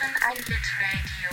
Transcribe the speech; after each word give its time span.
hören 0.00 0.14
ein 0.22 0.36
Bitradio. 0.36 1.30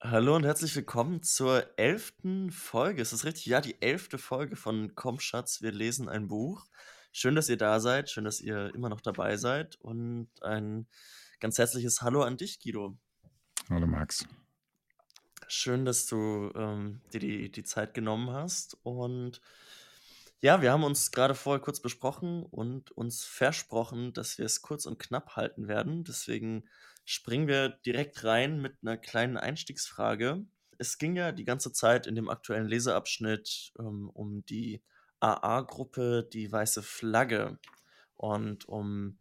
Hallo 0.00 0.36
und 0.36 0.44
herzlich 0.44 0.76
willkommen 0.76 1.22
zur 1.22 1.66
elften 1.78 2.50
Folge. 2.50 3.00
Ist 3.00 3.14
das 3.14 3.24
richtig? 3.24 3.46
Ja, 3.46 3.62
die 3.62 3.80
elfte 3.80 4.18
Folge 4.18 4.54
von 4.54 4.94
Komm 4.94 5.18
Schatz, 5.18 5.62
wir 5.62 5.72
lesen 5.72 6.08
ein 6.10 6.28
Buch. 6.28 6.66
Schön, 7.10 7.34
dass 7.34 7.48
ihr 7.48 7.56
da 7.56 7.80
seid, 7.80 8.10
schön, 8.10 8.24
dass 8.24 8.40
ihr 8.40 8.74
immer 8.74 8.90
noch 8.90 9.00
dabei 9.00 9.38
seid 9.38 9.76
und 9.76 10.28
ein 10.42 10.86
ganz 11.40 11.56
herzliches 11.56 12.02
Hallo 12.02 12.22
an 12.22 12.36
dich, 12.36 12.60
Guido. 12.60 12.98
Hallo 13.70 13.86
Max. 13.86 14.26
Schön, 15.48 15.84
dass 15.86 16.06
du 16.06 16.52
ähm, 16.54 17.00
dir 17.12 17.20
die, 17.20 17.50
die 17.50 17.64
Zeit 17.64 17.94
genommen 17.94 18.30
hast. 18.30 18.76
Und 18.82 19.40
ja, 20.44 20.60
wir 20.60 20.72
haben 20.72 20.84
uns 20.84 21.10
gerade 21.10 21.34
vorher 21.34 21.62
kurz 21.62 21.80
besprochen 21.80 22.42
und 22.44 22.90
uns 22.90 23.24
versprochen, 23.24 24.12
dass 24.12 24.36
wir 24.36 24.44
es 24.44 24.60
kurz 24.60 24.84
und 24.84 24.98
knapp 24.98 25.36
halten 25.36 25.68
werden. 25.68 26.04
Deswegen 26.04 26.68
springen 27.06 27.48
wir 27.48 27.70
direkt 27.70 28.24
rein 28.24 28.60
mit 28.60 28.76
einer 28.82 28.98
kleinen 28.98 29.38
Einstiegsfrage. 29.38 30.44
Es 30.76 30.98
ging 30.98 31.16
ja 31.16 31.32
die 31.32 31.46
ganze 31.46 31.72
Zeit 31.72 32.06
in 32.06 32.14
dem 32.14 32.28
aktuellen 32.28 32.68
Leseabschnitt 32.68 33.72
ähm, 33.78 34.10
um 34.12 34.44
die 34.44 34.82
AA-Gruppe 35.20 36.28
Die 36.30 36.52
Weiße 36.52 36.82
Flagge 36.82 37.58
und 38.14 38.68
um 38.68 39.18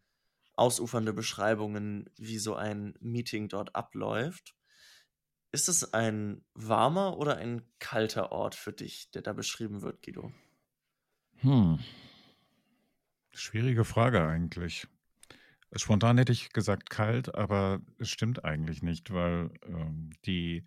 ausufernde 0.57 1.13
Beschreibungen, 1.13 2.09
wie 2.17 2.37
so 2.37 2.55
ein 2.55 2.95
Meeting 2.99 3.48
dort 3.48 3.77
abläuft. 3.77 4.57
Ist 5.53 5.70
es 5.70 5.93
ein 5.93 6.43
warmer 6.53 7.17
oder 7.17 7.37
ein 7.37 7.62
kalter 7.79 8.34
Ort 8.34 8.55
für 8.55 8.73
dich, 8.73 9.09
der 9.12 9.21
da 9.21 9.31
beschrieben 9.31 9.84
wird, 9.84 10.03
Guido? 10.03 10.34
Hm. 11.43 11.77
Schwierige 13.33 13.84
Frage 13.84 14.25
eigentlich. 14.25 14.87
Spontan 15.76 16.18
hätte 16.18 16.31
ich 16.31 16.54
gesagt 16.54 16.90
kalt, 16.90 17.35
aber 17.35 17.81
es 17.98 18.09
stimmt 18.09 18.45
eigentlich 18.45 18.81
nicht, 18.81 19.12
weil 19.12 19.51
ähm, 19.65 20.12
die 20.26 20.65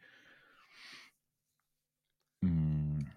mh, 2.42 2.50
hm, 2.50 3.10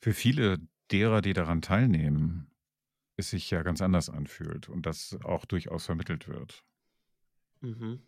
für 0.00 0.12
viele 0.12 0.58
derer, 0.90 1.22
die 1.22 1.32
daran 1.32 1.62
teilnehmen, 1.62 2.50
es 3.16 3.30
sich 3.30 3.50
ja 3.50 3.62
ganz 3.62 3.80
anders 3.80 4.10
anfühlt 4.10 4.68
und 4.68 4.84
das 4.84 5.16
auch 5.24 5.46
durchaus 5.46 5.86
vermittelt 5.86 6.28
wird. 6.28 6.62
Mhm. 7.60 8.02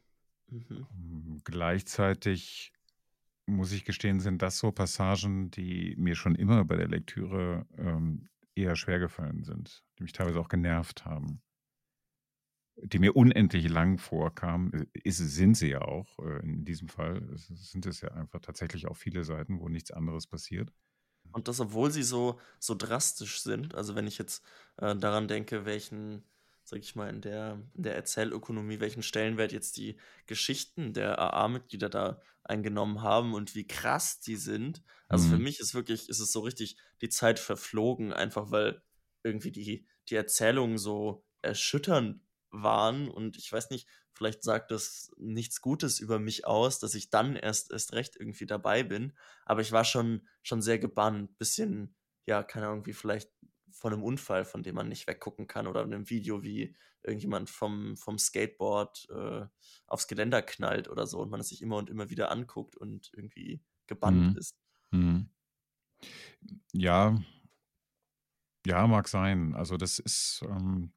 Mhm. 0.50 0.86
Ähm, 0.90 1.40
gleichzeitig 1.44 2.72
muss 3.46 3.72
ich 3.72 3.84
gestehen, 3.84 4.20
sind 4.20 4.42
das 4.42 4.58
so 4.58 4.72
Passagen, 4.72 5.50
die 5.50 5.94
mir 5.96 6.16
schon 6.16 6.34
immer 6.34 6.64
bei 6.64 6.76
der 6.76 6.88
Lektüre 6.88 7.66
ähm, 7.78 8.28
eher 8.56 8.76
schwer 8.76 8.98
gefallen 8.98 9.44
sind, 9.44 9.84
die 9.98 10.02
mich 10.04 10.12
teilweise 10.12 10.40
auch 10.40 10.48
genervt 10.48 11.04
haben 11.04 11.42
die 12.76 12.98
mir 12.98 13.16
unendlich 13.16 13.68
lang 13.68 13.98
vorkam, 13.98 14.72
äh, 14.72 14.86
ist, 15.04 15.18
sind 15.18 15.56
sie 15.56 15.70
ja 15.70 15.82
auch 15.82 16.18
äh, 16.18 16.40
in 16.42 16.64
diesem 16.64 16.88
Fall. 16.88 17.22
Es 17.34 17.46
sind 17.46 17.86
es 17.86 18.00
ja 18.00 18.10
einfach 18.12 18.40
tatsächlich 18.40 18.86
auch 18.86 18.96
viele 18.96 19.24
Seiten, 19.24 19.60
wo 19.60 19.68
nichts 19.68 19.90
anderes 19.90 20.26
passiert. 20.26 20.72
Und 21.32 21.48
das, 21.48 21.60
obwohl 21.60 21.90
sie 21.90 22.02
so, 22.02 22.38
so 22.58 22.74
drastisch 22.74 23.42
sind. 23.42 23.74
Also 23.74 23.94
wenn 23.94 24.06
ich 24.06 24.18
jetzt 24.18 24.44
äh, 24.76 24.94
daran 24.94 25.28
denke, 25.28 25.64
welchen, 25.64 26.24
sag 26.64 26.80
ich 26.80 26.96
mal, 26.96 27.08
in 27.08 27.20
der, 27.20 27.62
in 27.74 27.82
der 27.82 27.94
Erzählökonomie, 27.94 28.80
welchen 28.80 29.02
Stellenwert 29.02 29.52
jetzt 29.52 29.76
die 29.76 29.98
Geschichten 30.26 30.94
der 30.94 31.18
AA-Mitglieder 31.18 31.88
da 31.88 32.20
eingenommen 32.42 33.02
haben 33.02 33.34
und 33.34 33.54
wie 33.54 33.66
krass 33.66 34.20
die 34.20 34.36
sind. 34.36 34.82
Also 35.08 35.26
mhm. 35.26 35.30
für 35.30 35.38
mich 35.38 35.60
ist 35.60 35.74
wirklich, 35.74 36.08
ist 36.08 36.20
es 36.20 36.32
so 36.32 36.40
richtig 36.40 36.76
die 37.00 37.08
Zeit 37.08 37.38
verflogen, 37.38 38.12
einfach 38.12 38.50
weil 38.50 38.82
irgendwie 39.22 39.52
die, 39.52 39.86
die 40.08 40.14
Erzählungen 40.14 40.78
so 40.78 41.24
erschütternd 41.42 42.20
waren 42.50 43.08
und 43.08 43.36
ich 43.36 43.52
weiß 43.52 43.70
nicht, 43.70 43.88
vielleicht 44.12 44.44
sagt 44.44 44.70
das 44.70 45.10
nichts 45.16 45.60
Gutes 45.60 45.98
über 45.98 46.18
mich 46.18 46.46
aus, 46.46 46.78
dass 46.78 46.94
ich 46.94 47.10
dann 47.10 47.34
erst 47.36 47.72
erst 47.72 47.92
recht 47.92 48.16
irgendwie 48.16 48.46
dabei 48.46 48.84
bin, 48.84 49.12
aber 49.44 49.60
ich 49.60 49.72
war 49.72 49.84
schon 49.84 50.26
schon 50.42 50.62
sehr 50.62 50.78
gebannt, 50.78 51.36
bisschen 51.38 51.94
ja, 52.26 52.42
keine 52.42 52.68
Ahnung, 52.68 52.86
wie 52.86 52.92
vielleicht 52.92 53.30
von 53.74 53.92
einem 53.92 54.02
Unfall, 54.02 54.44
von 54.44 54.62
dem 54.62 54.74
man 54.76 54.88
nicht 54.88 55.06
weggucken 55.06 55.46
kann 55.46 55.66
oder 55.66 55.82
in 55.82 55.92
einem 55.94 56.10
Video, 56.10 56.42
wie 56.42 56.76
irgendjemand 57.02 57.50
vom 57.50 57.96
vom 57.96 58.18
Skateboard 58.18 59.08
äh, 59.10 59.46
aufs 59.86 60.08
Geländer 60.08 60.42
knallt 60.42 60.88
oder 60.88 61.06
so 61.06 61.20
und 61.20 61.30
man 61.30 61.40
es 61.40 61.48
sich 61.48 61.62
immer 61.62 61.76
und 61.76 61.90
immer 61.90 62.10
wieder 62.10 62.30
anguckt 62.30 62.76
und 62.76 63.10
irgendwie 63.14 63.62
gebannt 63.86 64.26
Mhm. 64.26 64.36
ist. 64.36 64.54
Mhm. 64.92 65.30
Ja. 66.72 67.14
Ja, 68.66 68.86
mag 68.86 69.08
sein. 69.08 69.54
Also, 69.54 69.76
das 69.76 69.98
ist, 69.98 70.42
ähm 70.48 70.92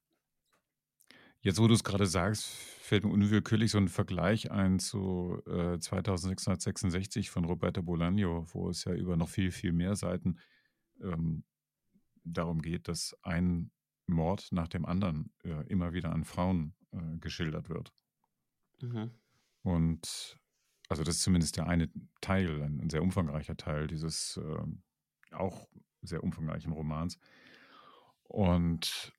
Jetzt, 1.42 1.60
wo 1.60 1.68
du 1.68 1.74
es 1.74 1.84
gerade 1.84 2.06
sagst, 2.08 2.46
fällt 2.46 3.04
mir 3.06 3.12
unwillkürlich 3.12 3.72
so 3.72 3.78
ein 3.78 3.88
Vergleich 3.90 4.52
ein 4.52 4.80
zu 4.80 5.42
äh, 5.46 5.80
2666 5.80 7.30
von 7.30 7.46
Roberto 7.46 7.82
Bolaño, 7.82 8.48
wo 8.54 8.70
es 8.70 8.84
ja 8.86 8.94
über 8.94 9.16
noch 9.18 9.30
viel, 9.30 9.52
viel 9.52 9.72
mehr 9.72 9.96
Seiten 9.96 10.40
ähm, 11.02 11.44
darum 12.34 12.62
geht, 12.62 12.88
dass 12.88 13.16
ein 13.24 13.72
Mord 14.08 14.50
nach 14.52 14.68
dem 14.68 14.86
anderen 14.86 15.32
äh, 15.44 15.68
immer 15.68 15.94
wieder 15.94 16.12
an 16.12 16.24
Frauen 16.24 16.74
äh, 16.92 17.18
geschildert 17.20 17.70
wird. 17.70 17.94
Mhm. 18.82 19.12
Und 19.64 20.40
also 20.90 21.04
das 21.04 21.18
ist 21.18 21.24
zumindest 21.24 21.58
der 21.58 21.68
eine 21.68 21.90
Teil, 22.22 22.62
ein, 22.62 22.80
ein 22.80 22.90
sehr 22.90 23.04
umfangreicher 23.04 23.58
Teil 23.58 23.88
dieses 23.88 24.38
äh, 24.38 25.36
auch 25.36 25.68
sehr 26.02 26.24
umfangreichen 26.24 26.72
Romans. 26.72 27.20
Und 28.24 29.14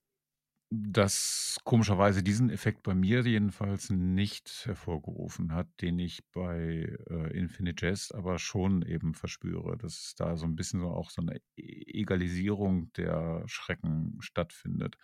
das 0.71 1.57
komischerweise 1.63 2.21
diesen 2.21 2.51
Effekt 2.51 2.83
bei 2.83 2.93
mir 2.93 3.21
jedenfalls 3.21 3.89
nicht 3.89 4.65
hervorgerufen 4.67 5.51
hat, 5.53 5.67
den 5.81 5.97
ich 5.97 6.23
bei 6.31 6.95
äh, 7.09 7.37
Infinite 7.37 7.85
Jest 7.87 8.13
aber 8.13 8.37
schon 8.37 8.83
eben 8.83 9.15
verspüre, 9.15 9.77
dass 9.77 10.13
da 10.15 10.37
so 10.37 10.45
ein 10.45 10.55
bisschen 10.55 10.79
so 10.81 10.89
auch 10.91 11.09
so 11.09 11.21
eine 11.23 11.41
E- 11.57 11.99
Egalisierung 12.01 12.93
der 12.93 13.43
Schrecken 13.47 14.17
stattfindet. 14.19 14.97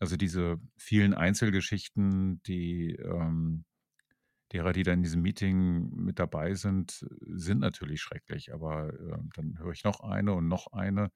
Also 0.00 0.16
diese 0.16 0.58
vielen 0.76 1.14
Einzelgeschichten, 1.14 2.42
die 2.42 2.96
ähm, 2.96 3.64
derer, 4.52 4.72
die 4.72 4.82
da 4.82 4.92
in 4.92 5.02
diesem 5.02 5.22
Meeting 5.22 5.90
mit 5.94 6.18
dabei 6.18 6.54
sind, 6.54 7.06
sind 7.20 7.60
natürlich 7.60 8.00
schrecklich, 8.02 8.52
aber 8.52 8.92
äh, 8.92 9.18
dann 9.34 9.58
höre 9.58 9.72
ich 9.72 9.84
noch 9.84 10.00
eine 10.00 10.34
und 10.34 10.48
noch 10.48 10.68
eine 10.72 11.10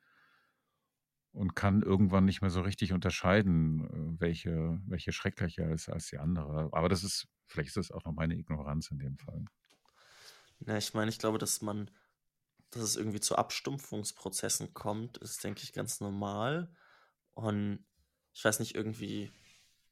und 1.34 1.56
kann 1.56 1.82
irgendwann 1.82 2.24
nicht 2.24 2.40
mehr 2.42 2.50
so 2.50 2.60
richtig 2.60 2.92
unterscheiden, 2.92 3.84
äh, 3.84 4.20
welche, 4.20 4.80
welche 4.86 5.12
schrecklicher 5.12 5.68
ist 5.68 5.88
als 5.88 6.06
die 6.06 6.18
andere. 6.18 6.68
Aber 6.72 6.88
das 6.88 7.02
ist, 7.02 7.26
vielleicht 7.46 7.68
ist 7.68 7.76
das 7.76 7.90
auch 7.90 8.04
noch 8.04 8.12
meine 8.12 8.36
Ignoranz 8.36 8.90
in 8.90 9.00
dem 9.00 9.18
Fall. 9.18 9.44
Ja, 10.60 10.78
ich 10.78 10.94
meine, 10.94 11.10
ich 11.10 11.18
glaube, 11.18 11.38
dass 11.38 11.60
man, 11.60 11.90
dass 12.70 12.82
es 12.82 12.96
irgendwie 12.96 13.20
zu 13.20 13.36
Abstumpfungsprozessen 13.36 14.74
kommt, 14.74 15.18
ist, 15.18 15.42
denke 15.42 15.62
ich, 15.64 15.72
ganz 15.72 16.00
normal. 16.00 16.72
Und 17.32 17.84
ich 18.32 18.44
weiß 18.44 18.60
nicht, 18.60 18.76
irgendwie 18.76 19.32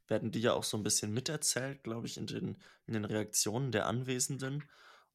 werden 0.06 0.30
die 0.30 0.41
ja 0.41 0.53
auch 0.53 0.64
so 0.64 0.76
ein 0.76 0.84
bisschen 0.84 1.12
miterzählt, 1.12 1.82
glaube 1.82 2.06
ich, 2.06 2.19
in 2.19 2.28
den, 2.28 2.56
in 2.86 2.94
den 2.94 3.04
Reaktionen 3.04 3.72
der 3.72 3.86
Anwesenden. 3.86 4.62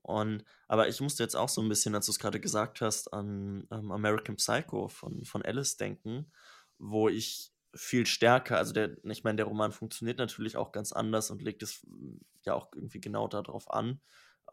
Und, 0.07 0.45
aber 0.69 0.87
ich 0.87 1.01
musste 1.01 1.21
jetzt 1.21 1.35
auch 1.35 1.49
so 1.49 1.61
ein 1.61 1.67
bisschen, 1.67 1.93
als 1.93 2.05
du 2.05 2.13
es 2.13 2.19
gerade 2.19 2.39
gesagt 2.39 2.79
hast, 2.79 3.11
an 3.11 3.67
ähm, 3.71 3.91
American 3.91 4.37
Psycho 4.37 4.87
von, 4.87 5.25
von 5.25 5.41
Alice 5.41 5.75
denken, 5.75 6.31
wo 6.77 7.09
ich 7.09 7.51
viel 7.75 8.05
stärker, 8.05 8.57
also 8.57 8.71
der, 8.71 8.95
ich 9.03 9.25
meine, 9.25 9.35
der 9.35 9.47
Roman 9.47 9.73
funktioniert 9.73 10.17
natürlich 10.17 10.55
auch 10.55 10.71
ganz 10.71 10.93
anders 10.93 11.29
und 11.29 11.41
legt 11.41 11.61
es 11.61 11.85
mm, 11.85 12.19
ja 12.45 12.53
auch 12.53 12.69
irgendwie 12.73 13.01
genau 13.01 13.27
darauf 13.27 13.69
an, 13.69 13.99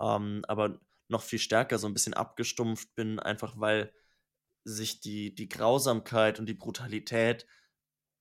ähm, 0.00 0.44
aber 0.48 0.80
noch 1.06 1.22
viel 1.22 1.38
stärker 1.38 1.78
so 1.78 1.86
ein 1.86 1.94
bisschen 1.94 2.14
abgestumpft 2.14 2.92
bin, 2.96 3.20
einfach 3.20 3.54
weil 3.56 3.92
sich 4.64 4.98
die, 5.00 5.36
die 5.36 5.48
Grausamkeit 5.48 6.40
und 6.40 6.46
die 6.46 6.54
Brutalität 6.54 7.46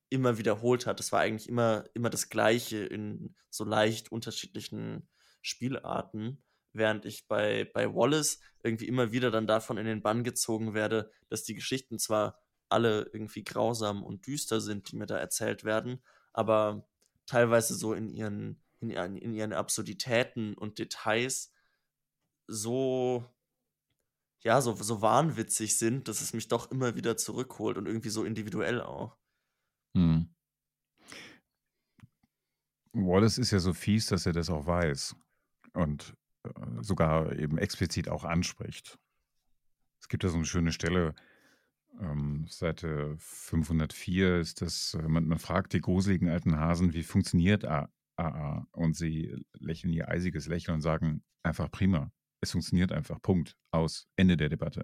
immer 0.10 0.38
wiederholt 0.38 0.86
hat. 0.86 1.00
Es 1.00 1.12
war 1.12 1.22
eigentlich 1.22 1.50
immer, 1.50 1.86
immer 1.96 2.12
das 2.12 2.30
Gleiche 2.30 2.86
in 2.86 3.36
so 3.50 3.64
leicht 3.64 4.12
unterschiedlichen 4.12 5.10
Spielarten 5.42 6.44
während 6.74 7.06
ich 7.06 7.28
bei, 7.28 7.70
bei 7.74 7.94
Wallace 7.94 8.40
irgendwie 8.64 8.88
immer 8.88 9.12
wieder 9.12 9.32
dann 9.32 9.48
davon 9.48 9.78
in 9.78 9.86
den 9.86 10.02
Bann 10.02 10.24
gezogen 10.24 10.74
werde, 10.74 11.12
dass 11.30 11.44
die 11.44 11.54
Geschichten 11.54 12.00
zwar 12.00 12.40
alle 12.70 13.10
irgendwie 13.14 13.44
grausam 13.44 14.04
und 14.04 14.26
düster 14.26 14.60
sind, 14.60 14.92
die 14.92 14.96
mir 14.96 15.06
da 15.06 15.18
erzählt 15.18 15.64
werden, 15.64 16.02
aber 16.34 16.88
teilweise 17.26 17.76
so 17.76 17.94
in 17.94 18.10
ihren, 18.10 18.62
in 18.80 18.90
in 18.90 19.34
ihren 19.34 19.54
Absurditäten 19.54 20.56
und 20.56 20.80
Details 20.80 21.54
so, 22.48 23.26
ja, 24.42 24.60
so, 24.62 24.76
so 24.76 25.02
wahnwitzig 25.02 25.78
sind, 25.78 26.08
dass 26.08 26.22
es 26.22 26.34
mich 26.34 26.48
doch 26.48 26.72
immer 26.72 26.96
wieder 26.96 27.16
zurückholt 27.16 27.78
und 27.78 27.86
irgendwie 27.86 28.10
so 28.10 28.26
individuell 28.26 28.82
auch. 28.82 29.18
Hm. 29.96 30.34
Wallace 32.94 33.38
ist 33.38 33.52
ja 33.52 33.60
so 33.60 33.74
fies, 33.74 34.08
dass 34.08 34.26
er 34.26 34.34
das 34.34 34.50
auch 34.50 34.66
weiß. 34.66 35.16
Und 35.74 36.16
sogar 36.82 37.34
eben 37.38 37.58
explizit 37.58 38.10
auch 38.10 38.24
anspricht. 38.24 38.98
Es 40.00 40.08
gibt 40.10 40.24
da 40.24 40.30
so 40.30 40.38
eine 40.38 40.46
schöne 40.46 40.72
Stelle, 40.72 41.16
Ähm, 42.00 42.46
Seite 42.50 43.16
504 43.20 44.40
ist 44.40 44.62
das, 44.62 44.96
äh, 44.96 45.08
man, 45.08 45.28
man 45.28 45.40
fragt 45.40 45.74
die 45.74 45.82
gruseligen 45.82 46.30
alten 46.30 46.58
Hasen, 46.58 46.94
wie 46.94 47.04
funktioniert 47.04 47.66
AA? 47.66 48.68
Und 48.72 48.96
sie 48.96 49.36
lächeln 49.60 49.94
ihr 49.94 50.10
eisiges 50.10 50.48
Lächeln 50.48 50.76
und 50.76 50.82
sagen, 50.82 51.24
einfach 51.44 51.70
prima. 51.72 52.12
Es 52.42 52.52
funktioniert 52.52 52.92
einfach. 52.92 53.22
Punkt. 53.22 53.56
Aus. 53.72 54.08
Ende 54.16 54.38
der 54.38 54.50
Debatte. 54.50 54.84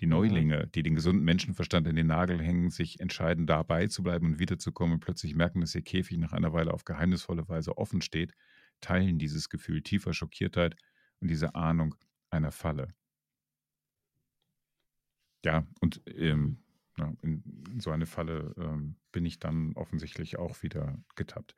Die 0.00 0.06
Neulinge, 0.06 0.66
die 0.74 0.82
den 0.82 0.96
gesunden 0.96 1.24
Menschenverstand 1.24 1.86
in 1.86 1.96
den 1.96 2.08
Nagel 2.08 2.42
hängen, 2.42 2.70
sich 2.70 2.98
entscheiden, 3.00 3.46
dabei 3.46 3.86
zu 3.86 4.02
bleiben 4.02 4.26
und 4.26 4.38
wiederzukommen 4.40 4.94
und 4.94 5.00
plötzlich 5.00 5.34
merken, 5.34 5.60
dass 5.60 5.74
ihr 5.74 5.82
Käfig 5.82 6.18
nach 6.18 6.32
einer 6.32 6.52
Weile 6.52 6.72
auf 6.72 6.84
geheimnisvolle 6.84 7.48
Weise 7.48 7.78
offen 7.78 8.02
steht, 8.02 8.32
teilen 8.84 9.18
dieses 9.18 9.48
Gefühl 9.48 9.82
tiefer 9.82 10.12
Schockiertheit 10.12 10.76
und 11.20 11.28
diese 11.28 11.54
Ahnung 11.54 11.94
einer 12.30 12.52
Falle. 12.52 12.94
Ja, 15.44 15.66
und 15.80 16.02
ähm, 16.06 16.58
in 17.22 17.80
so 17.80 17.90
eine 17.90 18.06
Falle 18.06 18.54
ähm, 18.58 18.96
bin 19.10 19.24
ich 19.24 19.38
dann 19.38 19.72
offensichtlich 19.74 20.38
auch 20.38 20.62
wieder 20.62 20.98
getappt. 21.16 21.54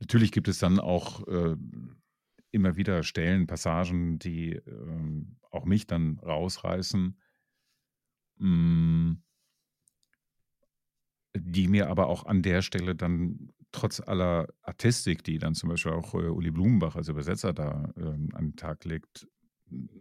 Natürlich 0.00 0.32
gibt 0.32 0.48
es 0.48 0.58
dann 0.58 0.78
auch 0.80 1.26
äh, 1.28 1.56
immer 2.50 2.76
wieder 2.76 3.02
Stellen, 3.02 3.46
Passagen, 3.46 4.18
die 4.18 4.52
ähm, 4.52 5.36
auch 5.50 5.64
mich 5.64 5.86
dann 5.86 6.18
rausreißen, 6.20 7.20
mh, 8.36 8.48
mm, 8.48 9.22
die 11.36 11.68
mir 11.68 11.88
aber 11.88 12.06
auch 12.06 12.26
an 12.26 12.42
der 12.42 12.62
Stelle 12.62 12.94
dann 12.94 13.52
trotz 13.74 14.00
aller 14.00 14.48
Artistik, 14.62 15.24
die 15.24 15.38
dann 15.38 15.54
zum 15.54 15.68
Beispiel 15.68 15.92
auch 15.92 16.14
äh, 16.14 16.28
Uli 16.28 16.50
Blumenbach 16.50 16.96
als 16.96 17.08
Übersetzer 17.08 17.52
da 17.52 17.92
äh, 17.96 18.02
an 18.02 18.30
den 18.32 18.56
Tag 18.56 18.84
legt, 18.84 19.28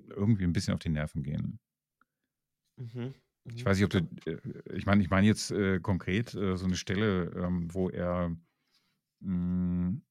irgendwie 0.10 0.44
ein 0.44 0.54
bisschen 0.54 0.74
auf 0.74 0.80
die 0.80 0.90
Nerven 0.90 1.24
gehen. 1.24 1.60
Mhm. 2.78 3.14
Ich 3.46 3.64
mhm. 3.64 3.66
weiß 3.66 3.78
nicht, 3.78 3.86
ob 3.86 3.92
du, 3.92 4.32
äh, 4.32 4.76
ich 4.76 4.86
meine, 4.86 5.02
ich 5.02 5.10
meine 5.10 5.28
jetzt 5.28 5.52
äh, 5.52 5.80
konkret 5.80 6.34
äh, 6.34 6.56
so 6.56 6.66
eine 6.66 6.76
Stelle, 6.76 7.32
ähm, 7.36 7.74
wo 7.74 7.90
er, 7.90 8.36
mh, 9.20 9.90
mm, 9.90 10.02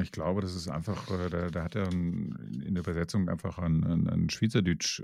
ich 0.00 0.10
glaube, 0.10 0.40
das 0.40 0.54
ist 0.54 0.68
einfach, 0.68 1.08
äh, 1.10 1.30
da, 1.30 1.50
da, 1.50 1.62
hat 1.62 1.76
er 1.76 1.88
ein, 1.88 2.34
in 2.64 2.74
der 2.74 2.82
Übersetzung 2.82 3.28
einfach 3.28 3.58
ein, 3.58 3.84
ein, 3.84 4.08
ein 4.08 4.30
Schweizerdeutsch 4.30 5.02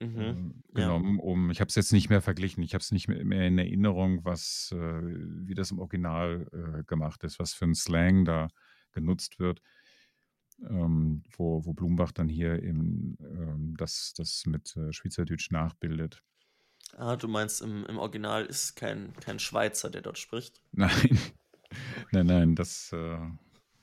mhm. 0.00 0.54
Äh, 0.70 0.72
genommen, 0.74 1.16
ja. 1.16 1.22
um, 1.22 1.50
ich 1.50 1.60
habe 1.60 1.68
es 1.68 1.74
jetzt 1.74 1.92
nicht 1.92 2.10
mehr 2.10 2.22
verglichen, 2.22 2.62
ich 2.62 2.74
habe 2.74 2.82
es 2.82 2.92
nicht 2.92 3.08
mehr 3.08 3.46
in 3.46 3.58
Erinnerung, 3.58 4.24
was, 4.24 4.72
wie 4.72 5.54
das 5.54 5.70
im 5.70 5.78
Original 5.78 6.84
gemacht 6.86 7.24
ist, 7.24 7.38
was 7.38 7.54
für 7.54 7.64
ein 7.64 7.74
Slang 7.74 8.24
da 8.24 8.48
genutzt 8.92 9.38
wird 9.38 9.60
ähm, 10.62 11.22
wo, 11.36 11.64
wo 11.64 11.72
Blumbach 11.72 12.12
dann 12.12 12.28
hier 12.28 12.62
eben 12.62 13.16
ähm, 13.20 13.74
das, 13.76 14.12
das 14.16 14.44
mit 14.46 14.76
äh, 14.76 14.92
Schweizerdeutsch 14.92 15.50
nachbildet. 15.50 16.22
Ah, 16.96 17.16
du 17.16 17.28
meinst, 17.28 17.60
im, 17.60 17.84
im 17.86 17.98
Original 17.98 18.46
ist 18.46 18.74
kein, 18.74 19.12
kein 19.20 19.38
Schweizer, 19.38 19.90
der 19.90 20.02
dort 20.02 20.18
spricht? 20.18 20.62
Nein, 20.72 21.18
nein, 22.12 22.26
nein, 22.26 22.54
das, 22.54 22.92
äh, 22.92 23.18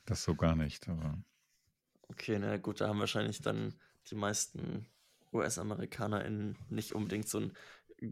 das 0.06 0.24
so 0.24 0.34
gar 0.34 0.56
nicht. 0.56 0.88
Aber... 0.88 1.22
Okay, 2.08 2.38
na 2.38 2.56
gut, 2.56 2.80
da 2.80 2.88
haben 2.88 2.98
wahrscheinlich 2.98 3.40
dann 3.40 3.74
die 4.10 4.16
meisten 4.16 4.86
US-AmerikanerInnen 5.36 6.58
nicht 6.68 6.94
unbedingt 6.94 7.28
so 7.28 7.40
ein 7.40 7.52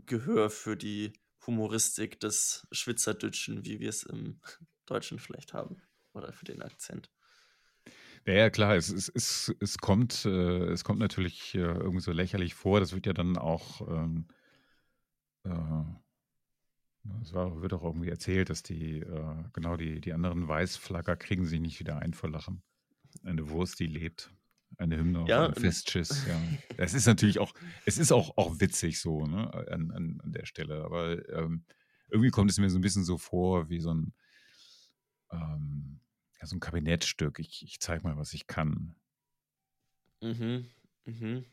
Gehör 0.07 0.51
für 0.51 0.77
die 0.77 1.13
Humoristik 1.47 2.21
des 2.21 2.67
Schweizerdeutschen, 2.73 3.65
wie 3.65 3.81
wir 3.81 3.89
es 3.89 4.03
im 4.03 4.41
Deutschen 4.87 5.19
vielleicht 5.19 5.53
haben. 5.53 5.83
Oder 6.13 6.33
für 6.33 6.45
den 6.45 6.63
Akzent. 6.63 7.11
Ja, 8.27 8.49
klar, 8.49 8.77
es, 8.77 8.89
es, 8.89 9.11
es, 9.11 9.55
es, 9.61 9.79
kommt, 9.79 10.25
äh, 10.25 10.71
es 10.71 10.85
kommt 10.85 10.99
natürlich 10.99 11.55
äh, 11.55 11.59
irgendwie 11.59 12.01
so 12.01 12.13
lächerlich 12.13 12.55
vor. 12.55 12.81
Das 12.81 12.95
wird 12.95 13.07
ja 13.07 13.13
dann 13.13 13.37
auch, 13.37 13.87
ähm, 13.87 14.29
äh, 15.45 15.51
es 17.21 17.35
wird 17.35 17.75
auch 17.75 17.83
irgendwie 17.83 18.09
erzählt, 18.09 18.49
dass 18.49 18.63
die, 18.63 19.01
äh, 19.01 19.45
genau 19.53 19.77
die, 19.77 20.01
die 20.01 20.15
anderen 20.15 20.49
Weißflagger 20.49 21.17
kriegen 21.17 21.45
sich 21.45 21.61
nicht 21.61 21.81
wieder 21.81 21.99
ein 21.99 22.15
vor 22.15 22.31
Lachen. 22.31 22.63
Eine 23.25 23.51
Wurst, 23.51 23.79
die 23.79 23.87
lebt. 23.87 24.33
Eine 24.79 24.97
Hymne 24.97 25.25
ja, 25.29 25.49
auf 25.49 25.59
Festschiss, 25.59 26.25
ja. 26.29 26.41
Es 26.77 26.95
ist 26.95 27.07
natürlich 27.07 27.39
auch, 27.39 27.53
es 27.87 27.99
ist 27.99 28.13
auch, 28.13 28.37
auch 28.37 28.61
witzig 28.61 29.01
so, 29.01 29.27
ne, 29.27 29.53
an, 29.71 29.91
an, 29.91 30.21
an 30.23 30.33
der 30.33 30.47
Stelle. 30.47 30.85
Aber 30.85 31.29
ähm, 31.29 31.65
irgendwie 32.09 32.31
kommt 32.31 32.51
es 32.51 32.59
mir 32.59 32.71
so 32.71 32.79
ein 32.79 32.83
bisschen 32.83 33.05
so 33.05 33.19
vor, 33.19 33.69
wie 33.69 33.81
so 33.81 33.93
ein 33.93 34.13
ähm, 35.33 36.01
ja, 36.41 36.47
so 36.47 36.57
ein 36.57 36.61
Kabinettstück. 36.61 37.39
Ich, 37.39 37.63
ich 37.63 37.81
zeige 37.81 38.05
mal, 38.05 38.17
was 38.17 38.35
ich 38.35 38.47
kann. 38.47 38.95
Mhm, 40.21 40.69
mhm. 41.05 41.45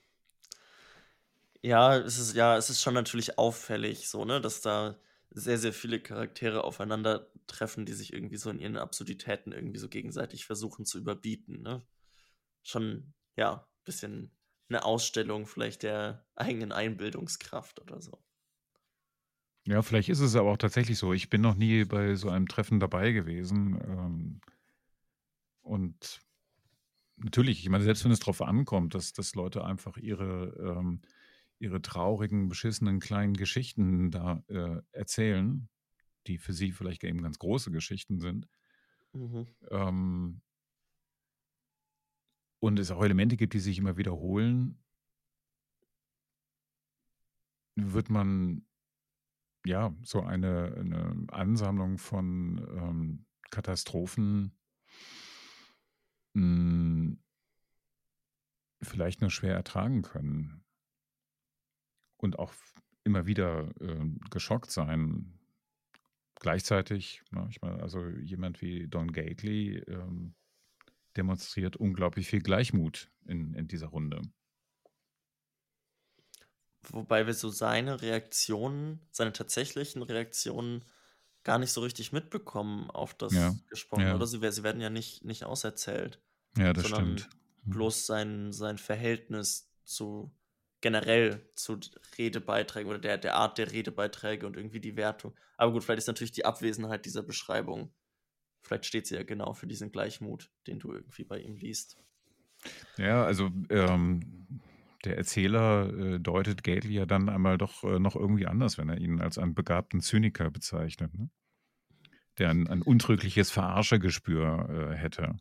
Ja, 1.63 1.97
es 1.97 2.17
ist, 2.17 2.35
ja, 2.35 2.57
es 2.57 2.69
ist 2.69 2.81
schon 2.81 2.95
natürlich 2.95 3.37
auffällig, 3.37 4.09
so, 4.09 4.25
ne, 4.25 4.41
dass 4.41 4.61
da 4.61 4.99
sehr, 5.29 5.57
sehr 5.57 5.73
viele 5.73 5.99
Charaktere 5.99 6.63
aufeinandertreffen, 6.63 7.85
die 7.85 7.93
sich 7.93 8.13
irgendwie 8.13 8.37
so 8.37 8.49
in 8.49 8.59
ihren 8.59 8.77
Absurditäten 8.77 9.53
irgendwie 9.53 9.77
so 9.77 9.87
gegenseitig 9.87 10.45
versuchen 10.45 10.85
zu 10.85 10.97
überbieten, 10.97 11.61
ne? 11.61 11.85
Schon, 12.63 13.13
ja, 13.35 13.53
ein 13.53 13.83
bisschen 13.83 14.31
eine 14.69 14.85
Ausstellung 14.85 15.47
vielleicht 15.47 15.83
der 15.83 16.25
eigenen 16.35 16.71
Einbildungskraft 16.71 17.81
oder 17.81 18.01
so. 18.01 18.23
Ja, 19.65 19.81
vielleicht 19.83 20.09
ist 20.09 20.21
es 20.21 20.35
aber 20.35 20.51
auch 20.51 20.57
tatsächlich 20.57 20.97
so. 20.97 21.13
Ich 21.13 21.29
bin 21.29 21.41
noch 21.41 21.55
nie 21.55 21.85
bei 21.85 22.15
so 22.15 22.29
einem 22.29 22.47
Treffen 22.47 22.79
dabei 22.79 23.11
gewesen. 23.11 23.79
Ähm, 23.85 24.41
und 25.61 26.21
natürlich, 27.17 27.61
ich 27.61 27.69
meine, 27.69 27.83
selbst 27.83 28.03
wenn 28.03 28.11
es 28.11 28.19
darauf 28.19 28.41
ankommt, 28.41 28.95
dass, 28.95 29.13
dass 29.13 29.35
Leute 29.35 29.63
einfach 29.63 29.97
ihre, 29.97 30.77
ähm, 30.77 31.01
ihre 31.59 31.81
traurigen, 31.81 32.49
beschissenen 32.49 32.99
kleinen 32.99 33.35
Geschichten 33.35 34.09
da 34.09 34.43
äh, 34.47 34.81
erzählen, 34.91 35.69
die 36.27 36.37
für 36.39 36.53
sie 36.53 36.71
vielleicht 36.71 37.03
eben 37.03 37.21
ganz 37.21 37.37
große 37.37 37.71
Geschichten 37.71 38.19
sind. 38.19 38.47
Mhm. 39.13 39.47
Ähm, 39.69 40.41
und 42.61 42.77
es 42.79 42.91
auch 42.91 43.03
Elemente 43.03 43.35
gibt, 43.35 43.53
die 43.53 43.59
sich 43.59 43.79
immer 43.79 43.97
wiederholen, 43.97 44.77
wird 47.75 48.09
man 48.09 48.65
ja 49.65 49.93
so 50.03 50.21
eine, 50.21 50.75
eine 50.77 51.25
Ansammlung 51.29 51.97
von 51.97 52.59
ähm, 52.77 53.25
Katastrophen 53.49 54.55
hm, 56.35 57.19
vielleicht 58.81 59.21
nur 59.21 59.31
schwer 59.31 59.55
ertragen 59.55 60.03
können 60.03 60.63
und 62.17 62.37
auch 62.37 62.53
immer 63.03 63.25
wieder 63.25 63.71
äh, 63.81 64.05
geschockt 64.29 64.69
sein. 64.69 65.39
Gleichzeitig, 66.35 67.23
ne, 67.31 67.47
ich 67.49 67.61
meine, 67.61 67.81
also 67.81 68.07
jemand 68.07 68.61
wie 68.61 68.87
Don 68.87 69.11
Gately 69.11 69.79
ähm, 69.87 70.35
demonstriert 71.17 71.75
unglaublich 71.75 72.27
viel 72.27 72.41
Gleichmut 72.41 73.09
in, 73.25 73.53
in 73.53 73.67
dieser 73.67 73.87
Runde. 73.87 74.21
Wobei 76.89 77.27
wir 77.27 77.33
so 77.33 77.49
seine 77.49 78.01
Reaktionen, 78.01 79.01
seine 79.11 79.33
tatsächlichen 79.33 80.01
Reaktionen 80.01 80.83
gar 81.43 81.59
nicht 81.59 81.71
so 81.71 81.81
richtig 81.81 82.11
mitbekommen 82.11 82.89
auf 82.89 83.13
das 83.13 83.33
ja. 83.33 83.55
gesprochen, 83.69 84.03
ja. 84.03 84.15
oder? 84.15 84.25
Sie, 84.27 84.39
sie, 84.51 84.63
werden 84.63 84.81
ja 84.81 84.89
nicht, 84.89 85.23
nicht 85.23 85.43
auserzählt. 85.43 86.21
Ja, 86.57 86.73
das 86.73 86.87
stimmt. 86.87 87.29
Mhm. 87.63 87.71
Bloß 87.71 88.05
sein, 88.05 88.51
sein 88.51 88.77
Verhältnis 88.77 89.71
zu 89.83 90.31
generell 90.81 91.47
zu 91.53 91.79
Redebeiträgen 92.17 92.89
oder 92.89 92.99
der, 92.99 93.17
der 93.17 93.35
Art 93.35 93.57
der 93.59 93.71
Redebeiträge 93.71 94.47
und 94.47 94.57
irgendwie 94.57 94.79
die 94.79 94.95
Wertung. 94.95 95.35
Aber 95.57 95.71
gut, 95.71 95.83
vielleicht 95.83 95.99
ist 95.99 96.07
natürlich 96.07 96.31
die 96.31 96.45
Abwesenheit 96.45 97.05
dieser 97.05 97.21
Beschreibung, 97.21 97.93
vielleicht 98.61 98.85
steht 98.85 99.07
sie 99.07 99.15
ja 99.15 99.23
genau 99.23 99.53
für 99.53 99.67
diesen 99.67 99.91
Gleichmut, 99.91 100.51
den 100.67 100.79
du 100.79 100.93
irgendwie 100.93 101.23
bei 101.23 101.39
ihm 101.39 101.55
liest. 101.55 101.97
Ja, 102.97 103.23
also 103.23 103.49
ähm, 103.69 104.61
der 105.03 105.17
Erzähler 105.17 105.91
äh, 105.93 106.19
deutet 106.19 106.63
Gately 106.63 106.93
ja 106.93 107.05
dann 107.05 107.29
einmal 107.29 107.57
doch 107.57 107.83
äh, 107.83 107.99
noch 107.99 108.15
irgendwie 108.15 108.47
anders, 108.47 108.77
wenn 108.77 108.89
er 108.89 108.99
ihn 108.99 109.19
als 109.19 109.37
einen 109.37 109.55
begabten 109.55 110.01
Zyniker 110.01 110.51
bezeichnet, 110.51 111.13
ne? 111.13 111.29
der 112.37 112.49
ein, 112.49 112.67
ein 112.67 112.81
untrügliches 112.81 113.51
Verarschergespür 113.51 114.91
äh, 114.91 114.95
hätte. 114.95 115.37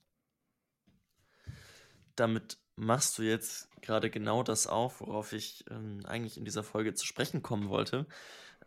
Damit 2.17 2.59
machst 2.77 3.19
du 3.19 3.23
jetzt 3.23 3.71
gerade 3.83 4.11
genau 4.11 4.43
das 4.43 4.67
auf, 4.67 5.00
worauf 5.00 5.33
ich 5.33 5.65
ähm, 5.71 6.00
eigentlich 6.05 6.39
in 6.39 6.45
dieser 6.45 6.62
Folge 6.62 6.95
zu 6.95 7.07
sprechen 7.07 7.43
kommen 7.43 7.69
wollte. 7.69 8.07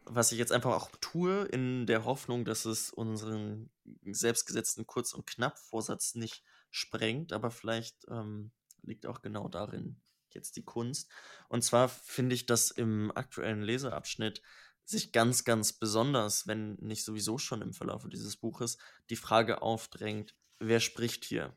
Was 0.05 0.31
ich 0.31 0.37
jetzt 0.37 0.51
einfach 0.51 0.73
auch 0.73 0.89
tue, 0.99 1.45
in 1.45 1.85
der 1.85 2.05
Hoffnung, 2.05 2.45
dass 2.45 2.65
es 2.65 2.89
unseren 2.89 3.69
selbstgesetzten 4.05 4.85
Kurz- 4.85 5.13
und 5.13 5.25
Knapp-Vorsatz 5.25 6.15
nicht 6.15 6.43
sprengt, 6.71 7.33
aber 7.33 7.51
vielleicht 7.51 8.05
ähm, 8.09 8.51
liegt 8.81 9.05
auch 9.05 9.21
genau 9.21 9.47
darin 9.47 10.01
jetzt 10.33 10.55
die 10.55 10.63
Kunst. 10.63 11.09
Und 11.47 11.63
zwar 11.63 11.89
finde 11.89 12.35
ich, 12.35 12.45
dass 12.45 12.71
im 12.71 13.11
aktuellen 13.15 13.61
Leseabschnitt 13.61 14.41
sich 14.85 15.11
ganz, 15.11 15.43
ganz 15.43 15.73
besonders, 15.73 16.47
wenn 16.47 16.75
nicht 16.75 17.05
sowieso 17.05 17.37
schon 17.37 17.61
im 17.61 17.73
Verlauf 17.73 18.05
dieses 18.09 18.37
Buches, 18.37 18.77
die 19.09 19.15
Frage 19.15 19.61
aufdrängt, 19.61 20.35
wer 20.59 20.79
spricht 20.79 21.23
hier? 21.23 21.55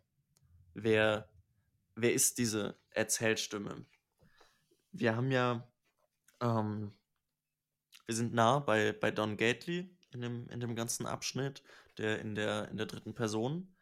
Wer, 0.74 1.28
wer 1.94 2.12
ist 2.12 2.38
diese 2.38 2.78
Erzählstimme? 2.90 3.86
Wir 4.92 5.16
haben 5.16 5.32
ja 5.32 5.68
ähm, 6.40 6.92
wir 8.06 8.14
sind 8.14 8.34
nah 8.34 8.60
bei, 8.60 8.92
bei 8.92 9.10
Don 9.10 9.36
Gately 9.36 9.96
in 10.12 10.20
dem, 10.20 10.48
in 10.48 10.60
dem 10.60 10.76
ganzen 10.76 11.06
Abschnitt, 11.06 11.62
der 11.98 12.20
in 12.20 12.34
der, 12.34 12.68
in 12.68 12.76
der 12.76 12.86
dritten 12.86 13.14
Person 13.14 13.74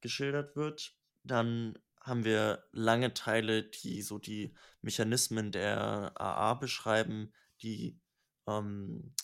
geschildert 0.00 0.56
wird. 0.56 0.94
Dann 1.24 1.78
haben 2.00 2.24
wir 2.24 2.64
lange 2.72 3.12
Teile, 3.14 3.64
die 3.64 4.02
so 4.02 4.18
die 4.18 4.54
Mechanismen 4.80 5.52
der 5.52 6.12
AA 6.20 6.54
beschreiben, 6.54 7.32
die 7.62 8.00
ähm, 8.46 9.14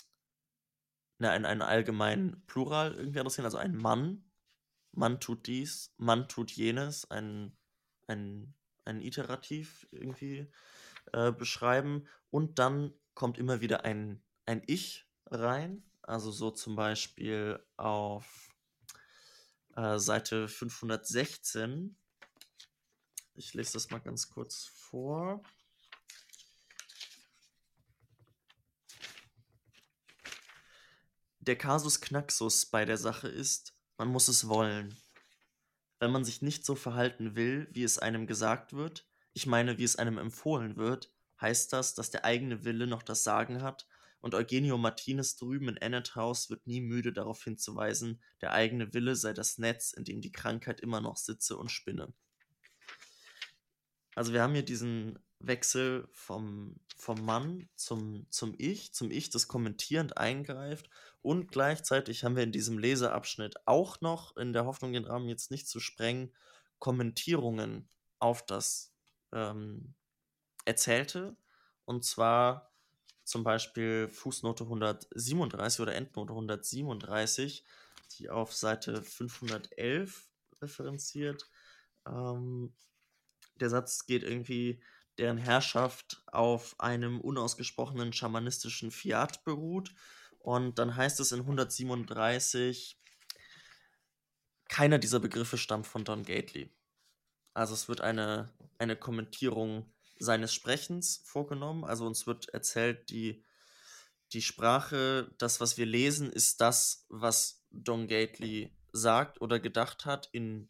ne, 1.19 1.31
einen, 1.31 1.47
einen 1.47 1.63
allgemeinen 1.63 2.45
Plural 2.47 2.95
irgendwie 2.95 3.21
adressieren, 3.21 3.47
also 3.47 3.59
ein 3.59 3.77
Mann. 3.77 4.25
Mann 4.93 5.21
tut 5.21 5.47
dies, 5.47 5.95
Mann 5.99 6.29
tut 6.29 6.51
jenes, 6.51 7.11
ein, 7.11 7.57
ein, 8.07 8.55
ein 8.85 9.01
Iterativ 9.01 9.87
irgendwie 9.91 10.51
äh, 11.13 11.33
beschreiben. 11.33 12.07
Und 12.31 12.59
dann 12.59 12.93
kommt 13.15 13.39
immer 13.39 13.61
wieder 13.61 13.85
ein, 13.85 14.23
ein 14.47 14.63
Ich 14.67 15.07
rein. 15.27 15.83
Also 16.03 16.31
so 16.31 16.51
zum 16.53 16.77
Beispiel 16.77 17.61
auf 17.77 18.49
äh, 19.75 19.99
Seite 19.99 20.49
516. 20.49 21.97
Ich 23.35 23.55
lese 23.55 23.75
das 23.75 23.91
mal 23.91 23.99
ganz 23.99 24.31
kurz 24.31 24.67
vor. 24.67 25.43
Der 31.41 31.57
Kasus 31.57 32.01
Knaxus 32.01 32.67
bei 32.67 32.85
der 32.85 32.97
Sache 32.97 33.29
ist, 33.29 33.77
man 33.99 34.09
muss 34.09 34.29
es 34.29 34.49
wollen. 34.49 34.97
Wenn 35.99 36.11
man 36.11 36.25
sich 36.25 36.43
nicht 36.43 36.65
so 36.65 36.75
verhalten 36.75 37.37
will, 37.37 37.69
wie 37.73 37.85
es 37.85 37.99
einem 37.99 38.27
gesagt 38.27 38.73
wird, 38.73 39.09
ich 39.33 39.47
meine, 39.47 39.79
wie 39.79 39.85
es 39.85 39.97
einem 39.97 40.19
empfohlen 40.19 40.77
wird, 40.77 41.13
heißt 41.41 41.73
das, 41.73 41.95
dass 41.95 42.11
der 42.11 42.25
eigene 42.25 42.65
Wille 42.65 42.87
noch 42.87 43.03
das 43.03 43.23
Sagen 43.23 43.63
hat 43.63 43.87
und 44.27 44.35
Eugenio 44.35 44.77
Martinez 44.77 45.37
drüben 45.37 45.69
in 45.69 45.77
Ennet 45.77 46.17
House 46.17 46.51
wird 46.51 46.67
nie 46.67 46.81
müde 46.81 47.13
darauf 47.13 47.45
hinzuweisen, 47.45 48.21
der 48.41 48.51
eigene 48.51 48.93
Wille 48.93 49.15
sei 49.15 49.33
das 49.33 49.57
Netz, 49.57 49.93
in 49.93 50.03
dem 50.03 50.21
die 50.21 50.33
Krankheit 50.33 50.81
immer 50.81 51.01
noch 51.01 51.17
sitze 51.17 51.57
und 51.57 51.71
spinne. 51.71 52.13
Also 54.17 54.33
wir 54.33 54.43
haben 54.43 54.55
hier 54.55 54.65
diesen 54.65 55.21
Wechsel 55.39 56.09
vom, 56.11 56.81
vom 56.97 57.25
Mann 57.25 57.69
zum, 57.77 58.27
zum 58.29 58.57
Ich, 58.59 58.93
zum 58.93 59.13
Ich, 59.13 59.31
das 59.31 59.47
kommentierend 59.47 60.17
eingreift 60.17 60.91
und 61.23 61.53
gleichzeitig 61.53 62.25
haben 62.25 62.35
wir 62.35 62.43
in 62.43 62.51
diesem 62.51 62.81
Leseabschnitt 62.81 63.55
auch 63.65 64.01
noch, 64.01 64.37
in 64.37 64.53
der 64.53 64.65
Hoffnung, 64.65 64.93
den 64.93 65.05
Rahmen 65.05 65.29
jetzt 65.29 65.53
nicht 65.53 65.69
zu 65.69 65.79
sprengen, 65.79 66.35
Kommentierungen 66.81 67.89
auf 68.19 68.45
das 68.45 68.93
ähm, 69.33 69.95
Erzählte. 70.65 71.37
Und 71.85 72.05
zwar 72.05 72.73
zum 73.27 73.43
Beispiel 73.43 74.09
Fußnote 74.09 74.65
137 74.65 75.81
oder 75.81 75.95
Endnote 75.95 76.33
137, 76.33 77.65
die 78.13 78.31
auf 78.31 78.55
Seite 78.55 79.03
511 79.03 80.29
referenziert. 80.63 81.51
Ähm, 82.07 82.73
der 83.57 83.69
Satz 83.69 84.07
geht 84.07 84.23
irgendwie, 84.23 84.81
deren 85.19 85.39
Herrschaft 85.39 86.23
auf 86.27 86.79
einem 86.79 87.21
unausgesprochenen 87.21 88.13
schamanistischen 88.13 88.91
Fiat 88.93 89.45
beruht. 89.45 89.93
Und 90.39 90.79
dann 90.79 90.95
heißt 90.95 91.19
es 91.19 91.33
in 91.33 91.41
137, 91.41 93.01
keiner 94.69 94.99
dieser 94.99 95.19
Begriffe 95.19 95.59
stammt 95.59 95.87
von 95.87 96.05
Don 96.05 96.23
Gately. 96.23 96.71
Also 97.55 97.75
es 97.75 97.89
wird 97.89 98.03
eine, 98.03 98.53
eine 98.79 98.95
Kommentierung 98.95 99.93
seines 100.19 100.53
Sprechens 100.55 101.23
vorgenommen. 101.25 101.85
Also 101.85 102.07
uns 102.07 102.27
wird 102.27 102.49
erzählt, 102.51 103.11
die, 103.11 103.45
die 104.33 104.43
Sprache, 104.43 105.35
das, 105.39 105.61
was 105.61 105.77
wir 105.77 105.87
lesen, 105.87 106.31
ist 106.31 106.61
das, 106.61 107.07
was 107.09 107.65
Don 107.71 108.07
Gately 108.09 108.73
sagt 108.93 109.41
oder 109.41 109.61
gedacht 109.61 110.07
hat, 110.07 110.29
in 110.33 110.69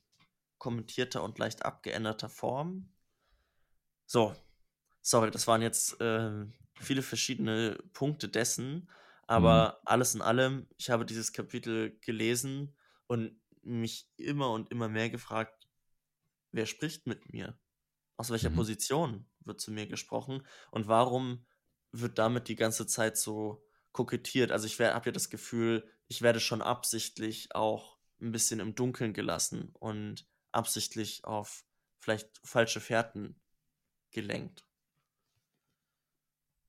kommentierter 0.58 1.22
und 1.22 1.38
leicht 1.38 1.64
abgeänderter 1.64 2.28
Form. 2.28 2.88
So, 4.06 4.34
sorry, 5.02 5.30
das 5.30 5.46
waren 5.46 5.62
jetzt 5.62 6.00
äh, 6.00 6.46
viele 6.80 7.02
verschiedene 7.02 7.78
Punkte 7.92 8.28
dessen, 8.28 8.90
aber 9.26 9.68
mhm. 9.68 9.86
alles 9.86 10.14
in 10.14 10.22
allem, 10.22 10.66
ich 10.76 10.90
habe 10.90 11.04
dieses 11.04 11.32
Kapitel 11.32 11.98
gelesen 12.00 12.74
und 13.06 13.38
mich 13.62 14.08
immer 14.16 14.50
und 14.52 14.70
immer 14.70 14.88
mehr 14.88 15.10
gefragt, 15.10 15.68
wer 16.52 16.66
spricht 16.66 17.06
mit 17.06 17.32
mir? 17.32 17.58
Aus 18.16 18.30
welcher 18.30 18.50
mhm. 18.50 18.56
Position 18.56 19.26
wird 19.44 19.60
zu 19.60 19.70
mir 19.70 19.86
gesprochen? 19.86 20.42
Und 20.70 20.88
warum 20.88 21.44
wird 21.92 22.18
damit 22.18 22.48
die 22.48 22.56
ganze 22.56 22.86
Zeit 22.86 23.16
so 23.16 23.64
kokettiert? 23.92 24.52
Also 24.52 24.66
ich 24.66 24.80
habe 24.80 25.06
ja 25.06 25.12
das 25.12 25.30
Gefühl, 25.30 25.88
ich 26.08 26.22
werde 26.22 26.40
schon 26.40 26.62
absichtlich 26.62 27.54
auch 27.54 27.98
ein 28.20 28.32
bisschen 28.32 28.60
im 28.60 28.74
Dunkeln 28.74 29.12
gelassen 29.12 29.70
und 29.74 30.26
absichtlich 30.52 31.24
auf 31.24 31.64
vielleicht 31.98 32.40
falsche 32.44 32.80
Fährten 32.80 33.36
gelenkt. 34.12 34.64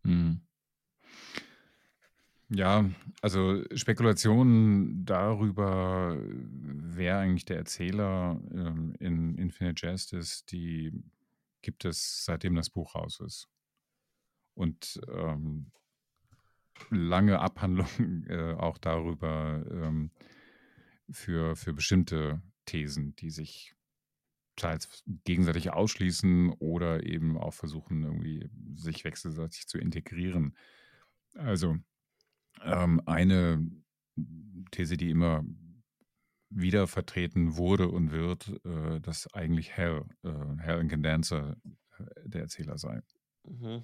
Hm. 0.03 0.41
Ja, 2.49 2.89
also 3.21 3.63
Spekulationen 3.75 5.05
darüber, 5.05 6.17
wer 6.21 7.19
eigentlich 7.19 7.43
der 7.43 7.57
Erzähler 7.57 8.39
ähm, 8.53 8.95
in 8.99 9.37
Infinite 9.37 9.85
Justice, 9.85 10.45
die 10.49 10.93
gibt 11.61 11.85
es, 11.85 12.25
seitdem 12.25 12.55
das 12.55 12.69
Buch 12.69 12.95
raus 12.95 13.19
ist. 13.19 13.49
Und 14.53 14.99
ähm, 15.09 15.71
lange 16.89 17.39
Abhandlungen 17.39 18.25
äh, 18.29 18.53
auch 18.53 18.77
darüber 18.77 19.65
ähm, 19.69 20.11
für, 21.09 21.55
für 21.55 21.73
bestimmte 21.73 22.41
Thesen, 22.65 23.15
die 23.15 23.29
sich 23.29 23.75
teils 24.55 25.03
gegenseitig 25.23 25.71
ausschließen 25.71 26.49
oder 26.59 27.03
eben 27.03 27.37
auch 27.37 27.53
versuchen, 27.53 28.03
irgendwie 28.03 28.49
sich 28.75 29.03
wechselseitig 29.05 29.67
zu 29.67 29.77
integrieren. 29.77 30.57
Also 31.35 31.77
ähm, 32.63 33.01
eine 33.05 33.65
These, 34.71 34.97
die 34.97 35.11
immer 35.11 35.45
wieder 36.49 36.87
vertreten 36.87 37.57
wurde 37.57 37.89
und 37.89 38.11
wird, 38.11 38.49
äh, 38.65 38.99
dass 39.01 39.33
eigentlich 39.33 39.71
Hell, 39.71 40.05
äh, 40.23 40.57
Hell 40.59 40.79
Incandancer 40.79 41.57
äh, 41.97 42.03
der 42.23 42.41
Erzähler 42.41 42.77
sei. 42.77 43.01
Mhm. 43.43 43.83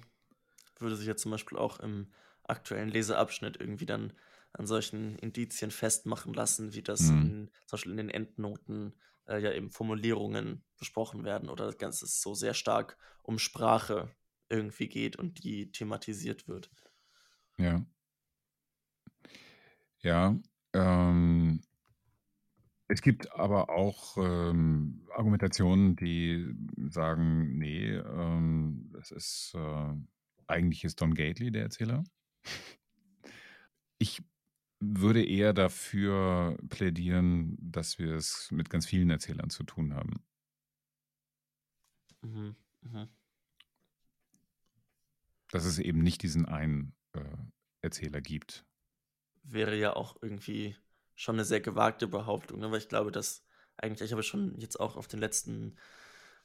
Würde 0.78 0.96
sich 0.96 1.06
ja 1.06 1.16
zum 1.16 1.30
Beispiel 1.30 1.58
auch 1.58 1.80
im 1.80 2.12
aktuellen 2.42 2.88
Leseabschnitt 2.88 3.58
irgendwie 3.58 3.86
dann 3.86 4.12
an 4.52 4.66
solchen 4.66 5.16
Indizien 5.18 5.70
festmachen 5.70 6.32
lassen, 6.32 6.74
wie 6.74 6.82
das 6.82 7.02
mhm. 7.02 7.22
in, 7.22 7.50
zum 7.66 7.76
Beispiel 7.76 7.92
in 7.92 7.98
den 7.98 8.10
Endnoten 8.10 8.94
äh, 9.26 9.38
ja 9.38 9.52
eben 9.52 9.70
Formulierungen 9.70 10.64
besprochen 10.78 11.24
werden 11.24 11.48
oder 11.48 11.66
das 11.66 11.78
Ganze 11.78 12.06
so 12.06 12.34
sehr 12.34 12.54
stark 12.54 12.96
um 13.22 13.38
Sprache 13.38 14.14
irgendwie 14.48 14.88
geht 14.88 15.16
und 15.16 15.42
die 15.42 15.72
thematisiert 15.72 16.46
wird. 16.46 16.70
Ja. 17.58 17.84
Ja, 20.00 20.36
ähm, 20.74 21.43
es 22.88 23.00
gibt 23.00 23.32
aber 23.32 23.70
auch 23.70 24.16
ähm, 24.18 25.06
Argumentationen, 25.14 25.96
die 25.96 26.54
sagen, 26.90 27.56
nee, 27.56 27.94
ähm, 27.94 28.90
das 28.92 29.10
ist 29.10 29.52
äh, 29.54 29.94
eigentlich 30.46 30.84
ist 30.84 31.00
Don 31.00 31.14
Gately 31.14 31.50
der 31.50 31.62
Erzähler. 31.62 32.04
Ich 33.98 34.22
würde 34.80 35.24
eher 35.24 35.54
dafür 35.54 36.58
plädieren, 36.68 37.56
dass 37.58 37.98
wir 37.98 38.14
es 38.14 38.50
mit 38.50 38.68
ganz 38.68 38.86
vielen 38.86 39.08
Erzählern 39.08 39.48
zu 39.48 39.64
tun 39.64 39.94
haben. 39.94 40.22
Mhm, 42.22 42.56
mh. 42.82 43.08
Dass 45.50 45.64
es 45.64 45.78
eben 45.78 46.00
nicht 46.00 46.22
diesen 46.22 46.46
einen 46.46 46.94
äh, 47.12 47.24
Erzähler 47.80 48.20
gibt. 48.20 48.66
Wäre 49.42 49.78
ja 49.78 49.94
auch 49.94 50.16
irgendwie 50.20 50.76
schon 51.14 51.36
eine 51.36 51.44
sehr 51.44 51.60
gewagte 51.60 52.06
Behauptung, 52.06 52.60
ne? 52.60 52.70
weil 52.70 52.78
ich 52.78 52.88
glaube, 52.88 53.12
dass 53.12 53.44
eigentlich, 53.76 54.06
ich 54.06 54.12
habe 54.12 54.22
schon 54.22 54.58
jetzt 54.58 54.78
auch 54.78 54.96
auf 54.96 55.08
den 55.08 55.20
letzten, 55.20 55.76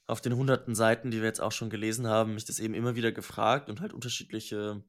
auf 0.07 0.21
den 0.21 0.35
hunderten 0.35 0.75
Seiten, 0.75 1.11
die 1.11 1.19
wir 1.19 1.27
jetzt 1.27 1.41
auch 1.41 1.51
schon 1.51 1.69
gelesen 1.69 2.07
haben, 2.07 2.33
mich 2.33 2.45
das 2.45 2.59
eben 2.59 2.73
immer 2.73 2.95
wieder 2.95 3.11
gefragt 3.11 3.69
und 3.69 3.81
halt 3.81 3.93
unterschiedliche 3.93 4.83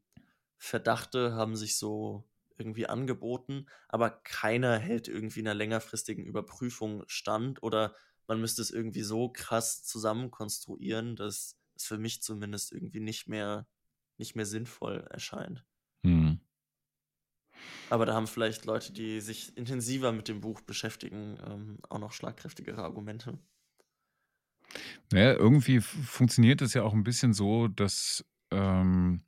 Verdachte 0.57 1.35
haben 1.35 1.57
sich 1.57 1.77
so 1.77 2.29
irgendwie 2.59 2.87
angeboten, 2.87 3.67
aber 3.89 4.11
keiner 4.11 4.79
hält 4.79 5.09
irgendwie 5.09 5.41
einer 5.41 5.55
längerfristigen 5.55 6.25
Überprüfung 6.25 7.05
stand 7.07 7.63
oder 7.63 7.95
man 8.27 8.41
müsste 8.41 8.63
es 8.63 8.71
irgendwie 8.71 9.03
so 9.03 9.31
krass 9.31 9.83
zusammenkonstruieren, 9.83 11.17
dass 11.17 11.57
es 11.75 11.85
für 11.87 11.99
mich 11.99 12.23
zumindest 12.23 12.73
irgendwie 12.73 13.01
nicht 13.01 13.27
mehr, 13.27 13.67
nicht 14.19 14.37
mehr 14.37 14.47
sinnvoll 14.47 15.07
erscheint. 15.11 15.65
Aber 17.89 18.07
da 18.07 18.15
haben 18.15 18.27
vielleicht 18.27 18.65
Leute, 18.65 18.93
die 18.93 19.21
sich 19.21 19.57
intensiver 19.57 20.13
mit 20.13 20.29
dem 20.29 20.41
Buch 20.41 20.61
beschäftigen, 20.61 21.39
ähm, 21.45 21.79
auch 21.89 21.99
noch 21.99 22.13
schlagkräftigere 22.13 22.83
Argumente. 22.83 23.39
Naja, 25.13 25.33
irgendwie 25.33 25.81
funktioniert 25.81 26.63
es 26.63 26.75
ja 26.75 26.83
auch 26.85 26.93
ein 26.95 27.03
bisschen 27.03 27.33
so, 27.33 27.67
dass 27.69 28.25
ähm, 28.53 29.23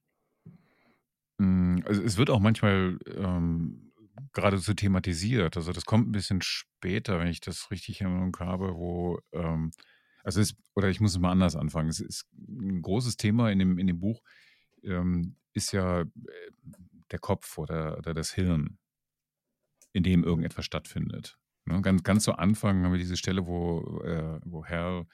Hm, 1.42 1.82
also, 1.86 2.02
es 2.02 2.16
wird 2.16 2.30
auch 2.30 2.40
manchmal, 2.40 2.98
ähm, 3.16 3.92
geradezu 4.32 4.74
thematisiert. 4.74 5.56
Also, 5.56 5.72
das 5.72 5.84
kommt 5.84 6.08
ein 6.08 6.12
bisschen 6.12 6.40
später, 6.42 7.18
wenn 7.18 7.26
ich 7.28 7.40
das 7.40 7.70
richtig 7.70 8.00
in 8.00 8.06
Erinnerung 8.06 8.36
habe, 8.38 8.74
wo, 8.76 9.18
ähm 9.32 9.70
also, 10.24 10.40
es 10.40 10.54
oder 10.74 10.88
ich 10.88 11.00
muss 11.00 11.12
es 11.12 11.18
mal 11.18 11.32
anders 11.32 11.56
anfangen. 11.56 11.88
Es 11.88 11.98
ist 12.00 12.26
ein 12.36 12.80
großes 12.82 13.16
Thema 13.16 13.50
in 13.50 13.58
dem 13.58 13.78
in 13.78 13.88
dem 13.88 13.98
Buch, 13.98 14.22
ähm, 14.84 15.36
ist 15.52 15.72
ja, 15.72 16.02
äh, 16.02 16.06
der 17.12 17.20
Kopf 17.20 17.58
oder 17.58 17.98
oder 17.98 18.14
das 18.14 18.32
Hirn, 18.34 18.78
in 19.92 20.02
dem 20.02 20.24
irgendetwas 20.24 20.64
stattfindet. 20.64 21.38
Ne, 21.64 21.80
ganz 21.82 22.02
ganz 22.02 22.24
zu 22.24 22.32
Anfang 22.34 22.84
haben 22.84 22.92
wir 22.92 22.98
diese 22.98 23.16
Stelle, 23.16 23.46
wo, 23.46 24.00
äh 24.04 24.40
wo 24.44 24.64
Hal, 24.66 25.06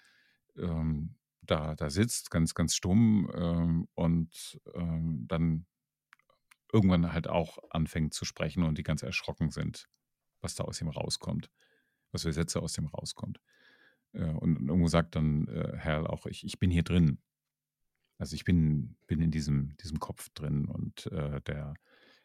ähm, 0.56 1.16
da 1.42 1.74
da 1.74 1.90
sitzt, 1.90 2.30
ganz 2.30 2.54
ganz 2.54 2.74
stumm, 2.74 3.30
ähm, 3.34 3.88
und, 3.94 4.60
ähm, 4.74 5.26
dann 5.28 5.66
irgendwann 6.72 7.12
halt 7.12 7.28
auch 7.28 7.58
anfängt 7.70 8.14
zu 8.14 8.24
sprechen 8.24 8.62
und 8.62 8.78
die 8.78 8.82
ganz 8.82 9.02
erschrocken 9.02 9.50
sind, 9.50 9.88
was 10.40 10.54
da 10.54 10.64
aus 10.64 10.80
ihm 10.80 10.88
rauskommt, 10.88 11.50
was 12.12 12.22
für 12.22 12.32
Sätze 12.32 12.60
aus 12.62 12.78
ihm 12.78 12.86
rauskommt. 12.86 13.40
Äh, 14.12 14.24
und 14.26 14.68
irgendwo 14.68 14.88
sagt 14.88 15.16
dann, 15.16 15.48
äh, 15.48 15.78
Hal 15.78 16.06
auch: 16.06 16.26
„Ich 16.26 16.44
ich 16.44 16.58
bin 16.58 16.70
hier 16.70 16.84
drin.“ 16.84 17.20
Also, 18.18 18.34
ich 18.34 18.44
bin 18.44 18.96
bin 19.06 19.20
in 19.20 19.30
diesem 19.30 19.76
diesem 19.78 20.00
Kopf 20.00 20.28
drin 20.34 20.66
und, 20.66 21.06
äh, 21.08 21.40
der 21.42 21.74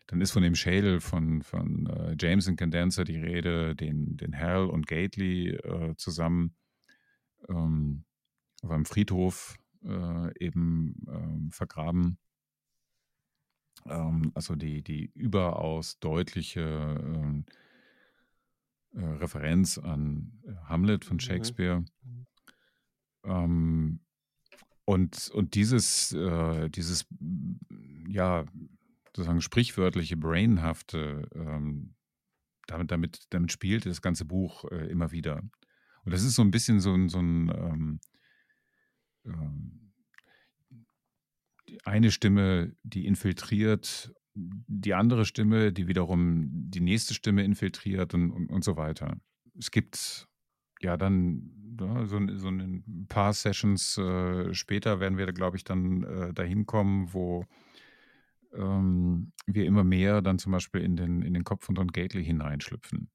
dann 0.08 0.22
ist 0.22 0.32
von 0.32 0.44
dem 0.44 0.56
Schädel 0.56 1.00
von 1.00 1.42
von, 1.42 1.88
äh, 1.88 2.16
Jameson 2.20 2.56
Condenser 2.58 3.04
die 3.06 3.18
Rede, 3.20 3.76
den 3.76 4.18
den 4.18 4.38
Hal 4.38 4.66
und 4.66 4.88
Gately, 4.88 5.50
äh, 5.52 5.96
zusammen, 5.98 6.56
ähm, 7.50 8.06
auf 8.62 8.72
einem 8.72 8.86
Friedhof, 8.86 9.58
äh, 9.84 10.40
eben, 10.46 10.96
ähm, 11.08 11.52
vergraben. 11.52 12.18
Ähm, 13.86 14.32
also, 14.36 14.56
die 14.56 14.82
die 14.84 15.12
überaus 15.16 16.00
deutliche, 16.00 16.62
ähm, 16.62 17.46
äh, 18.94 19.04
Referenz 19.04 19.78
an, 19.78 20.40
äh, 20.46 20.54
Hamlet 20.66 21.06
von 21.06 21.16
Mhm. 21.16 21.20
Shakespeare. 21.22 21.80
Mhm. 22.04 22.28
Ähm, 23.26 24.00
und 24.86 25.30
und 25.34 25.56
dieses 25.56 26.12
äh, 26.14 26.70
dieses, 26.70 27.06
ja, 28.10 28.46
sozusagen 29.16 29.42
sprichwörtliche, 29.42 30.18
brainhafte, 30.18 31.30
ähm, 31.36 31.96
damit 32.68 32.92
damit 32.92 33.22
damit 33.32 33.52
spielt 33.52 33.86
das 33.88 34.02
ganze 34.02 34.26
Buch, 34.26 34.66
äh, 34.72 34.88
immer 34.90 35.12
wieder. 35.12 35.42
Und 36.06 36.14
das 36.14 36.24
ist 36.24 36.36
so 36.36 36.44
ein 36.44 36.52
bisschen 36.52 36.80
so 36.82 36.94
ein 36.94 37.10
so 37.10 37.20
'n, 37.20 37.50
ähm 37.52 38.00
die 41.70 41.80
eine 41.86 42.12
Stimme, 42.12 42.76
die 42.84 43.06
infiltriert 43.06 44.14
die 44.36 44.96
andere 44.96 45.26
Stimme, 45.26 45.72
die 45.72 45.88
wiederum 45.88 46.50
die 46.52 46.80
nächste 46.82 47.14
Stimme 47.14 47.44
infiltriert 47.44 48.14
und 48.16 48.32
und 48.32 48.50
und 48.50 48.64
so 48.64 48.78
weiter. 48.78 49.18
Es 49.60 49.70
gibt 49.70 50.28
ja 50.82 50.98
dann, 50.98 51.78
ja, 51.80 52.06
so 52.08 52.20
so 52.38 52.50
'nen 52.52 53.08
paar 53.10 53.34
Sessions, 53.34 53.98
äh, 54.00 54.54
später 54.54 55.00
werden 55.00 55.18
wir 55.20 55.32
glaube 55.34 55.58
ich, 55.58 55.64
dann, 55.66 56.04
äh, 56.04 56.34
dahin 56.34 56.66
kommen, 56.66 57.14
wo, 57.14 57.46
ähm, 58.54 59.34
wir 59.46 59.66
immer 59.66 59.84
mehr 59.84 60.22
dann 60.22 60.40
zum 60.40 60.52
Beispiel 60.52 60.82
in 60.82 60.96
den 60.96 61.22
in 61.22 61.34
den 61.34 61.44
Kopf 61.44 61.66
von 61.66 61.76
Don 61.76 61.88
Gately 61.88 62.24
hineinschlüpfen. 62.24 63.10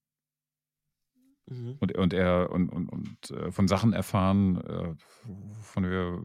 Mhm. 1.46 1.76
Und 1.80 1.96
und 1.96 2.12
er 2.12 2.50
und 2.50 2.68
und 2.70 2.88
und, 2.88 3.30
äh, 3.30 3.50
von 3.50 3.68
Sachen 3.68 3.92
erfahren, 3.92 4.56
äh, 4.60 4.94
von 5.62 5.84
wir 5.84 6.22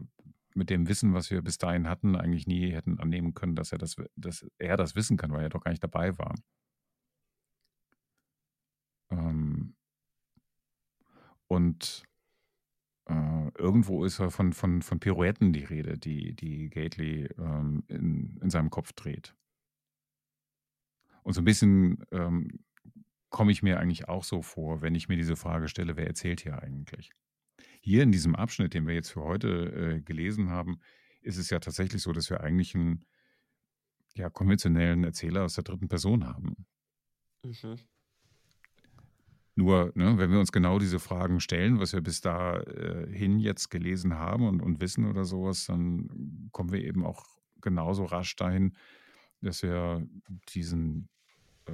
mit 0.54 0.70
dem 0.70 0.88
Wissen, 0.88 1.14
was 1.14 1.30
wir 1.30 1.42
bis 1.42 1.58
dahin 1.58 1.88
hatten, 1.88 2.14
eigentlich 2.16 2.46
nie 2.46 2.70
hätten 2.72 2.98
annehmen 3.00 3.34
können, 3.34 3.54
dass 3.56 3.72
er 3.72 3.78
das 3.78 3.96
dass 4.16 4.46
er 4.58 4.76
das 4.76 4.94
wissen 4.96 5.16
kann, 5.16 5.32
weil 5.32 5.42
er 5.44 5.48
doch 5.48 5.62
gar 5.64 5.70
nicht 5.70 5.82
dabei 5.82 6.16
war. 6.18 6.34
Ähm 9.10 9.74
und, 11.48 12.04
äh, 13.06 13.48
irgendwo 13.58 14.04
ist 14.04 14.18
ja 14.18 14.30
von 14.30 14.52
von 14.52 14.82
von 14.82 15.00
Pirouetten 15.00 15.52
die 15.52 15.64
Rede, 15.64 15.98
die 15.98 16.34
die 16.34 16.70
Gately, 16.70 17.26
ähm, 17.38 17.84
in 17.88 18.38
in 18.42 18.50
seinem 18.50 18.70
Kopf 18.70 18.92
dreht. 18.92 19.34
Und 21.22 21.32
so 21.34 21.40
ein 21.40 21.44
bisschen, 21.44 22.04
ähm, 22.12 22.60
komme 23.30 23.52
ich 23.52 23.62
mir 23.62 23.80
eigentlich 23.80 24.08
auch 24.08 24.24
so 24.24 24.42
vor, 24.42 24.82
wenn 24.82 24.94
ich 24.94 25.08
mir 25.08 25.16
diese 25.16 25.36
Frage 25.36 25.68
stelle: 25.68 25.96
„Wer 25.96 26.06
erzählt 26.06 26.40
hier 26.42 26.62
eigentlich?“ 26.62 27.12
Hier 27.80 28.02
in 28.04 28.12
diesem 28.12 28.36
Abschnitt, 28.36 28.74
den 28.74 28.86
wir 28.86 28.94
jetzt 28.94 29.12
für 29.12 29.22
heute, 29.22 29.96
äh, 29.98 30.02
gelesen 30.02 30.50
haben, 30.50 30.80
ist 31.22 31.38
es 31.38 31.50
ja 31.50 31.60
tatsächlich 31.60 32.02
so, 32.02 32.12
dass 32.12 32.30
wir 32.30 32.42
eigentlich 32.42 32.74
einen 32.74 33.06
ja, 34.16 34.28
konventionellen 34.30 35.04
Erzähler 35.04 35.44
aus 35.44 35.54
der 35.54 35.62
dritten 35.64 35.88
Person 35.88 36.26
haben. 36.26 36.48
Mhm. 36.48 36.66
Nur, 39.56 39.92
ne, 39.94 40.18
wenn 40.18 40.30
wir 40.32 40.40
uns 40.40 40.50
genau 40.52 40.78
diese 40.80 40.98
Fragen 40.98 41.40
stellen, 41.40 41.78
was 41.80 41.92
wir 41.92 42.00
bis 42.00 42.20
dahin 42.20 43.38
äh, 43.38 43.42
jetzt 43.42 43.70
gelesen 43.70 44.14
haben 44.18 44.46
und 44.48 44.60
und 44.60 44.80
wissen 44.80 45.06
oder 45.08 45.24
sowas, 45.24 45.66
dann 45.66 46.48
kommen 46.52 46.72
wir 46.72 46.82
eben 46.82 47.04
auch 47.06 47.24
genauso 47.60 48.04
rasch 48.04 48.34
dahin, 48.36 48.76
dass 49.42 49.62
wir 49.62 50.06
diesen, 50.54 51.08
äh, 51.66 51.72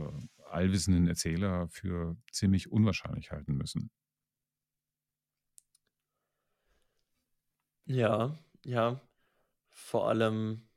allwissenden 0.50 1.08
Erzähler 1.08 1.68
für 1.68 2.16
ziemlich 2.32 2.72
unwahrscheinlich 2.72 3.32
halten 3.32 3.56
müssen. 3.56 3.90
Ja, 7.86 8.38
ja. 8.64 9.00
Vor 9.70 10.08
allem, 10.08 10.68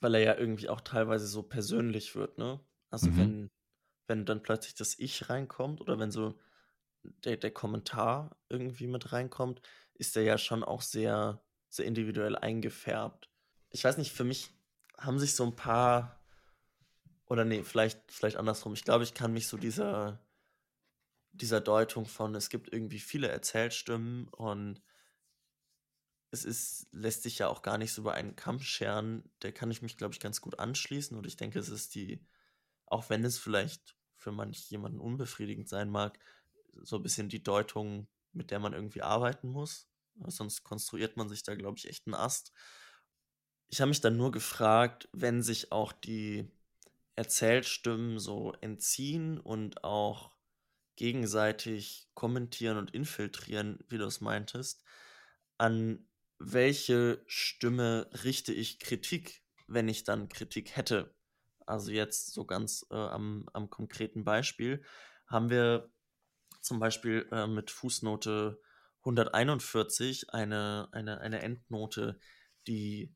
weil 0.00 0.14
er 0.14 0.20
ja 0.20 0.36
irgendwie 0.36 0.68
auch 0.68 0.80
teilweise 0.80 1.26
so 1.26 1.42
persönlich 1.42 2.14
wird, 2.14 2.38
ne? 2.38 2.60
Also, 2.90 3.10
Mhm. 3.10 3.16
wenn 3.16 3.50
wenn 4.06 4.24
dann 4.24 4.42
plötzlich 4.42 4.74
das 4.74 4.98
Ich 4.98 5.28
reinkommt 5.28 5.80
oder 5.80 5.98
wenn 5.98 6.10
so 6.10 6.38
der 7.24 7.36
der 7.36 7.50
Kommentar 7.50 8.36
irgendwie 8.48 8.86
mit 8.86 9.12
reinkommt, 9.12 9.60
ist 9.94 10.16
der 10.16 10.22
ja 10.24 10.38
schon 10.38 10.64
auch 10.64 10.82
sehr 10.82 11.42
sehr 11.68 11.86
individuell 11.86 12.36
eingefärbt. 12.36 13.30
Ich 13.70 13.84
weiß 13.84 13.96
nicht, 13.98 14.12
für 14.12 14.24
mich 14.24 14.50
haben 14.98 15.18
sich 15.18 15.34
so 15.34 15.44
ein 15.44 15.56
paar 15.56 16.22
oder 17.26 17.44
nee, 17.44 17.62
vielleicht 17.62 18.00
vielleicht 18.12 18.36
andersrum. 18.36 18.74
Ich 18.74 18.84
glaube, 18.84 19.04
ich 19.04 19.14
kann 19.14 19.32
mich 19.32 19.48
so 19.48 19.56
dieser 19.56 20.20
dieser 21.32 21.60
Deutung 21.60 22.04
von 22.06 22.34
es 22.34 22.50
gibt 22.50 22.72
irgendwie 22.72 22.98
viele 23.00 23.28
Erzählstimmen 23.28 24.28
und 24.28 24.82
es 26.30 26.44
ist 26.44 26.88
lässt 26.92 27.22
sich 27.22 27.38
ja 27.38 27.48
auch 27.48 27.62
gar 27.62 27.78
nicht 27.78 27.92
so 27.92 28.02
über 28.02 28.14
einen 28.14 28.36
Kamm 28.36 28.60
scheren. 28.60 29.24
Der 29.42 29.52
kann 29.52 29.70
ich 29.70 29.82
mich, 29.82 29.96
glaube 29.96 30.14
ich, 30.14 30.20
ganz 30.20 30.40
gut 30.40 30.58
anschließen 30.58 31.16
und 31.16 31.26
ich 31.26 31.36
denke, 31.36 31.58
es 31.58 31.68
ist 31.68 31.94
die 31.94 32.24
auch 32.92 33.10
wenn 33.10 33.24
es 33.24 33.38
vielleicht 33.38 33.96
für 34.16 34.32
manch 34.32 34.70
jemanden 34.70 35.00
unbefriedigend 35.00 35.68
sein 35.68 35.90
mag, 35.90 36.18
so 36.82 36.96
ein 36.96 37.02
bisschen 37.02 37.28
die 37.28 37.42
Deutung, 37.42 38.08
mit 38.32 38.50
der 38.50 38.60
man 38.60 38.72
irgendwie 38.74 39.02
arbeiten 39.02 39.48
muss. 39.48 39.88
Äh, 40.24 40.30
sonst 40.30 40.64
konstruiert 40.64 41.16
man 41.16 41.28
sich 41.28 41.42
da, 41.44 41.54
glaube 41.56 41.78
ich, 41.78 41.88
echt 41.88 42.06
'n 42.08 42.14
Ast. 42.14 42.52
Ich 43.70 43.80
habe 43.80 43.88
mich 43.88 44.00
dann 44.00 44.16
nur 44.16 44.30
gefragt, 44.32 45.08
wenn 45.12 45.42
sich 45.42 45.72
auch 45.72 45.92
die 45.92 46.50
Erzählstimmen 47.16 48.18
so 48.18 48.52
entziehen 48.60 49.38
und 49.40 49.84
auch 49.84 50.32
gegenseitig 50.96 52.08
kommentieren 52.14 52.78
und 52.78 52.92
infiltrieren, 52.92 53.80
wie 53.88 53.98
du 53.98 54.06
es 54.06 54.20
meintest, 54.20 54.84
an 55.58 56.08
welche 56.38 57.22
Stimme 57.26 58.10
richte 58.24 58.52
ich 58.52 58.78
Kritik, 58.80 59.44
wenn 59.68 59.88
ich 59.88 60.04
dann 60.04 60.28
Kritik 60.28 60.76
hätte? 60.76 61.14
Also 61.66 61.90
jetzt 61.90 62.32
so 62.32 62.44
ganz 62.44 62.86
äh, 62.90 62.94
am, 62.94 63.48
am 63.52 63.70
konkreten 63.70 64.24
Beispiel 64.24 64.82
haben 65.26 65.50
wir 65.50 65.90
zum 66.60 66.78
Beispiel 66.78 67.26
äh, 67.32 67.46
mit 67.46 67.70
Fußnote 67.70 68.60
141 69.00 70.32
eine, 70.32 70.88
eine, 70.92 71.20
eine 71.20 71.42
Endnote, 71.42 72.18
die 72.66 73.14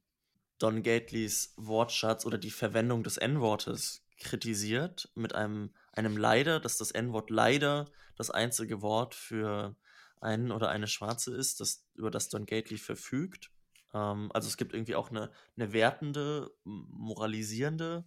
Don 0.59 0.83
Gately's 0.83 1.55
Wortschatz 1.57 2.27
oder 2.27 2.39
die 2.39 2.51
Verwendung 2.51 3.05
des 3.05 3.19
N-Wortes 3.19 4.05
kritisiert, 4.19 5.11
mit 5.15 5.35
einem, 5.35 5.75
einem 5.93 6.17
Leider, 6.17 6.59
dass 6.61 6.79
das 6.79 6.91
N-Wort 6.91 7.31
leider 7.31 7.87
das 8.17 8.31
einzige 8.31 8.83
Wort 8.83 9.15
für 9.15 9.77
einen 10.21 10.51
oder 10.51 10.71
eine 10.71 10.89
Schwarze 10.89 11.37
ist, 11.37 11.61
das, 11.61 11.87
über 11.95 12.11
das 12.11 12.29
Don 12.29 12.47
Gately 12.47 12.79
verfügt. 12.79 13.51
Ähm, 13.93 14.31
also 14.33 14.49
es 14.49 14.57
gibt 14.57 14.73
irgendwie 14.73 14.95
auch 14.95 15.11
eine, 15.11 15.31
eine 15.57 15.73
wertende, 15.73 16.51
moralisierende 16.65 18.05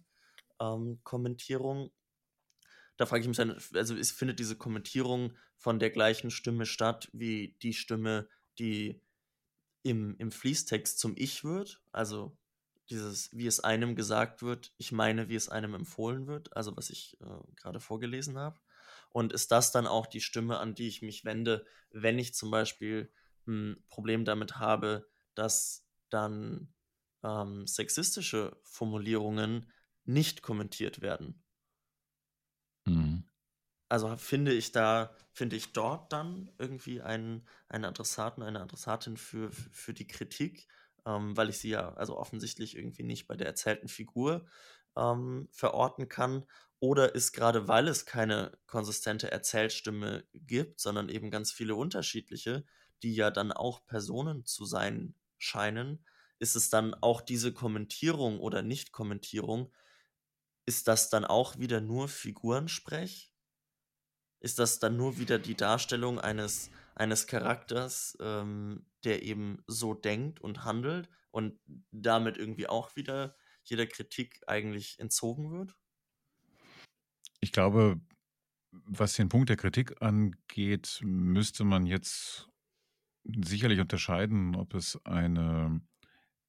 ähm, 0.60 1.00
Kommentierung. 1.02 1.90
Da 2.96 3.06
frage 3.06 3.22
ich 3.22 3.28
mich 3.28 3.38
dann, 3.38 3.58
also 3.74 3.96
es 3.96 4.12
findet 4.12 4.38
diese 4.38 4.56
Kommentierung 4.56 5.32
von 5.56 5.78
der 5.78 5.90
gleichen 5.90 6.30
Stimme 6.30 6.66
statt 6.66 7.08
wie 7.12 7.56
die 7.62 7.72
Stimme, 7.72 8.28
die 8.58 9.00
im, 9.82 10.16
im 10.18 10.30
Fließtext 10.30 10.98
zum 10.98 11.14
Ich 11.16 11.42
wird, 11.42 11.82
also 11.92 12.36
dieses, 12.90 13.30
wie 13.32 13.46
es 13.46 13.60
einem 13.60 13.94
gesagt 13.94 14.42
wird, 14.42 14.72
ich 14.76 14.92
meine, 14.92 15.28
wie 15.28 15.36
es 15.36 15.48
einem 15.48 15.74
empfohlen 15.74 16.26
wird, 16.26 16.54
also 16.56 16.76
was 16.76 16.90
ich 16.90 17.16
äh, 17.20 17.54
gerade 17.56 17.80
vorgelesen 17.80 18.36
habe. 18.36 18.58
Und 19.10 19.32
ist 19.32 19.50
das 19.50 19.72
dann 19.72 19.86
auch 19.86 20.06
die 20.06 20.20
Stimme, 20.20 20.58
an 20.58 20.74
die 20.74 20.88
ich 20.88 21.02
mich 21.02 21.24
wende, 21.24 21.64
wenn 21.90 22.18
ich 22.18 22.34
zum 22.34 22.50
Beispiel 22.50 23.12
ein 23.46 23.82
Problem 23.88 24.24
damit 24.24 24.56
habe, 24.56 25.08
dass 25.34 25.86
dann 26.10 26.72
ähm, 27.22 27.66
sexistische 27.66 28.56
Formulierungen 28.64 29.70
nicht 30.12 30.42
kommentiert 30.42 31.00
werden. 31.00 31.42
Mhm. 32.86 33.24
Also 33.88 34.16
finde 34.16 34.52
ich 34.52 34.72
da, 34.72 35.14
finde 35.32 35.56
ich 35.56 35.72
dort 35.72 36.12
dann 36.12 36.50
irgendwie 36.58 37.00
einen, 37.00 37.46
einen 37.68 37.84
Adressaten, 37.84 38.42
eine 38.42 38.60
Adressatin 38.60 39.16
für, 39.16 39.50
für 39.52 39.92
die 39.92 40.06
Kritik, 40.06 40.68
ähm, 41.06 41.36
weil 41.36 41.48
ich 41.48 41.58
sie 41.58 41.70
ja 41.70 41.94
also 41.94 42.16
offensichtlich 42.16 42.76
irgendwie 42.76 43.02
nicht 43.02 43.26
bei 43.26 43.36
der 43.36 43.48
erzählten 43.48 43.88
Figur 43.88 44.46
ähm, 44.96 45.48
verorten 45.50 46.08
kann. 46.08 46.44
Oder 46.78 47.14
ist 47.14 47.32
gerade, 47.32 47.68
weil 47.68 47.88
es 47.88 48.06
keine 48.06 48.56
konsistente 48.66 49.30
Erzählstimme 49.30 50.24
gibt, 50.32 50.80
sondern 50.80 51.08
eben 51.08 51.30
ganz 51.30 51.52
viele 51.52 51.74
unterschiedliche, 51.74 52.64
die 53.02 53.14
ja 53.14 53.30
dann 53.30 53.52
auch 53.52 53.84
Personen 53.86 54.46
zu 54.46 54.64
sein 54.64 55.14
scheinen, 55.36 56.04
ist 56.38 56.56
es 56.56 56.70
dann 56.70 56.94
auch 56.94 57.20
diese 57.20 57.52
Kommentierung 57.52 58.40
oder 58.40 58.62
Nicht-Kommentierung, 58.62 59.72
ist 60.66 60.88
das 60.88 61.10
dann 61.10 61.24
auch 61.24 61.58
wieder 61.58 61.80
nur 61.80 62.08
Figurensprech? 62.08 63.32
Ist 64.40 64.58
das 64.58 64.78
dann 64.78 64.96
nur 64.96 65.18
wieder 65.18 65.38
die 65.38 65.54
Darstellung 65.54 66.18
eines, 66.18 66.70
eines 66.94 67.26
Charakters, 67.26 68.16
ähm, 68.20 68.86
der 69.04 69.22
eben 69.22 69.62
so 69.66 69.94
denkt 69.94 70.40
und 70.40 70.64
handelt 70.64 71.10
und 71.30 71.58
damit 71.90 72.38
irgendwie 72.38 72.66
auch 72.66 72.96
wieder 72.96 73.36
jeder 73.64 73.86
Kritik 73.86 74.40
eigentlich 74.46 74.98
entzogen 74.98 75.52
wird? 75.52 75.76
Ich 77.40 77.52
glaube, 77.52 78.00
was 78.70 79.14
den 79.14 79.28
Punkt 79.28 79.48
der 79.48 79.56
Kritik 79.56 80.00
angeht, 80.00 81.00
müsste 81.02 81.64
man 81.64 81.86
jetzt 81.86 82.48
sicherlich 83.24 83.80
unterscheiden, 83.80 84.54
ob 84.56 84.74
es 84.74 84.98
eine 85.04 85.80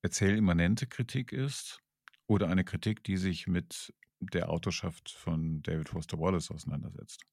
erzählimmanente 0.01 0.87
Kritik 0.87 1.31
ist 1.31 1.79
oder 2.27 2.47
eine 2.47 2.63
Kritik, 2.63 3.03
die 3.03 3.17
sich 3.17 3.47
mit 3.47 3.93
der 4.21 4.49
Autorschaft 4.49 5.09
von 5.11 5.61
David 5.63 5.89
Foster 5.89 6.19
Wallace 6.19 6.51
auseinandersetzt. 6.51 7.25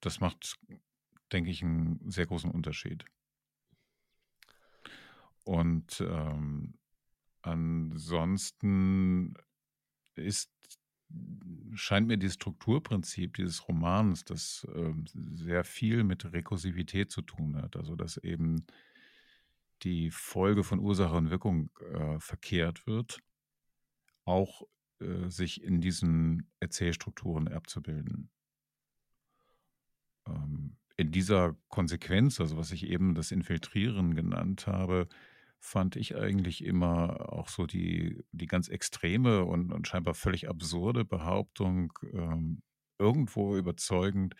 Das 0.00 0.20
macht, 0.20 0.58
denke 1.32 1.50
ich, 1.50 1.62
einen 1.62 2.10
sehr 2.10 2.26
großen 2.26 2.50
Unterschied. 2.50 3.04
Und 5.44 6.00
ähm, 6.00 6.74
ansonsten 7.42 9.34
ist, 10.14 10.52
scheint 11.74 12.06
mir 12.06 12.18
die 12.18 12.30
Strukturprinzip 12.30 13.34
dieses 13.34 13.66
Romans, 13.66 14.24
das 14.24 14.66
äh, 14.74 14.92
sehr 15.14 15.64
viel 15.64 16.04
mit 16.04 16.32
Rekursivität 16.32 17.10
zu 17.10 17.22
tun 17.22 17.56
hat. 17.56 17.76
Also 17.76 17.96
dass 17.96 18.18
eben 18.18 18.66
die 19.82 20.10
Folge 20.10 20.64
von 20.64 20.80
Ursache 20.80 21.16
und 21.16 21.30
Wirkung 21.30 21.70
äh, 21.80 22.18
verkehrt 22.18 22.86
wird, 22.86 23.20
auch 24.24 24.62
äh, 25.00 25.28
sich 25.28 25.62
in 25.62 25.80
diesen 25.80 26.50
Erzählstrukturen 26.60 27.48
abzubilden. 27.48 28.30
Ähm, 30.26 30.76
in 30.96 31.12
dieser 31.12 31.56
Konsequenz, 31.68 32.40
also 32.40 32.56
was 32.56 32.72
ich 32.72 32.84
eben 32.84 33.14
das 33.14 33.30
Infiltrieren 33.30 34.14
genannt 34.14 34.66
habe, 34.66 35.08
fand 35.60 35.96
ich 35.96 36.16
eigentlich 36.16 36.64
immer 36.64 37.32
auch 37.32 37.48
so 37.48 37.66
die, 37.66 38.24
die 38.32 38.46
ganz 38.46 38.68
extreme 38.68 39.44
und, 39.44 39.72
und 39.72 39.86
scheinbar 39.88 40.14
völlig 40.14 40.48
absurde 40.48 41.04
Behauptung 41.04 41.92
ähm, 42.12 42.62
irgendwo 42.98 43.56
überzeugend, 43.56 44.34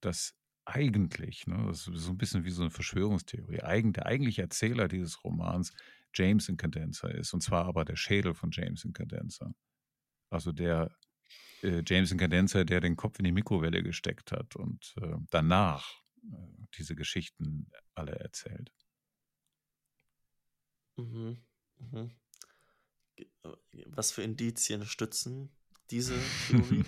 dass 0.00 0.34
eigentlich, 0.64 1.46
ne, 1.46 1.64
das 1.66 1.88
ist 1.88 2.02
so 2.02 2.12
ein 2.12 2.18
bisschen 2.18 2.44
wie 2.44 2.50
so 2.50 2.62
eine 2.62 2.70
Verschwörungstheorie, 2.70 3.62
eigen, 3.62 3.92
der 3.92 4.06
eigentliche 4.06 4.42
Erzähler 4.42 4.86
dieses 4.88 5.24
Romans 5.24 5.72
James 6.14 6.48
Incandenza 6.48 7.08
ist, 7.08 7.32
und 7.32 7.42
zwar 7.42 7.64
aber 7.66 7.84
der 7.84 7.96
Schädel 7.96 8.34
von 8.34 8.50
James 8.52 8.84
Incandenza. 8.84 9.52
Also 10.30 10.52
der 10.52 10.90
äh, 11.62 11.82
James 11.86 12.12
Incandenza, 12.12 12.64
der 12.64 12.80
den 12.80 12.96
Kopf 12.96 13.18
in 13.18 13.24
die 13.24 13.32
Mikrowelle 13.32 13.82
gesteckt 13.82 14.32
hat 14.32 14.56
und 14.56 14.94
äh, 15.00 15.16
danach 15.30 16.02
äh, 16.24 16.36
diese 16.78 16.94
Geschichten 16.94 17.70
alle 17.94 18.12
erzählt. 18.12 18.70
Mhm. 20.96 21.38
Mhm. 21.78 22.10
Äh, 23.16 23.26
was 23.86 24.12
für 24.12 24.22
Indizien 24.22 24.84
stützen 24.84 25.50
diese 25.90 26.14
Theorie? 26.48 26.84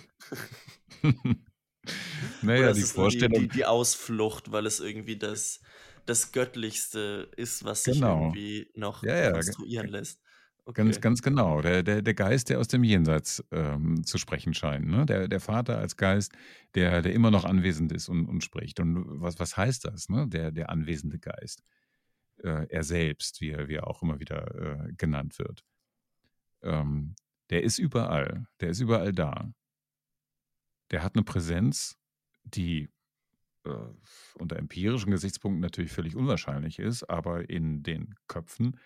naja, 2.43 2.73
die 2.73 2.83
Vorstellung. 2.83 3.41
die, 3.43 3.49
die 3.49 3.65
Ausflucht, 3.65 4.53
weil 4.53 4.67
es 4.67 4.81
irgendwie 4.81 5.17
das, 5.17 5.61
das 6.07 6.33
Göttlichste 6.33 7.31
ist, 7.37 7.65
was 7.65 7.85
sich 7.85 7.97
Genau. 7.97 8.25
irgendwie 8.25 8.71
noch 8.75 9.03
Ja, 9.03 9.17
ja, 9.17 9.33
konstruieren 9.33 9.89
lässt. 9.89 10.21
Ganz, 10.73 10.97
Okay. 10.97 11.01
ganz 11.01 11.23
genau. 11.23 11.63
Der, 11.63 11.83
der, 11.83 12.03
der 12.03 12.15
Geist, 12.15 12.49
der 12.49 12.61
aus 12.61 12.69
dem 12.69 12.85
Jenseits 12.85 13.45
ähm, 13.51 14.05
zu 14.05 14.19
sprechen 14.19 14.55
scheint. 14.55 14.87
Ne? 14.87 15.07
Der, 15.07 15.29
der 15.29 15.41
Vater 15.41 15.79
als 15.79 15.97
Geist, 15.97 16.33
der, 16.75 17.03
der 17.03 17.13
immer 17.13 17.31
noch 17.31 17.45
anwesend 17.45 17.93
ist 17.93 18.09
und, 18.09 18.27
und 18.27 18.45
spricht. 18.45 18.81
Und 18.81 19.21
was, 19.21 19.39
was 19.39 19.57
heißt 19.57 19.85
das, 19.85 20.09
ne? 20.09 20.29
der, 20.29 20.53
der 20.53 20.71
anwesende 20.71 21.19
Geist? 21.19 21.63
Äh, 22.43 22.67
er 22.69 22.85
selbst, 22.85 23.41
wie 23.41 23.51
er, 23.51 23.69
wie 23.69 23.75
er 23.75 23.87
auch 23.87 24.03
immer 24.03 24.21
wieder 24.21 24.87
äh, 24.89 24.93
genannt 24.97 25.39
wird. 25.39 25.65
Ähm, 26.63 27.15
der 27.51 27.63
ist 27.65 27.79
überall. 27.79 28.47
Der 28.61 28.71
ist 28.71 28.81
überall 28.81 29.13
da. 29.13 29.53
Der 30.91 31.03
hat 31.03 31.15
eine 31.15 31.25
Präsenz, 31.25 31.97
die 32.45 32.89
äh, 33.65 33.71
unter 34.35 34.57
empirischen 34.57 35.11
Gesichtspunkten 35.11 35.61
natürlich 35.61 35.93
völlig 35.93 36.17
unwahrscheinlich 36.17 36.79
ist, 36.79 37.05
aber 37.05 37.51
in 37.51 37.83
den 37.83 38.15
Köpfen 38.29 38.79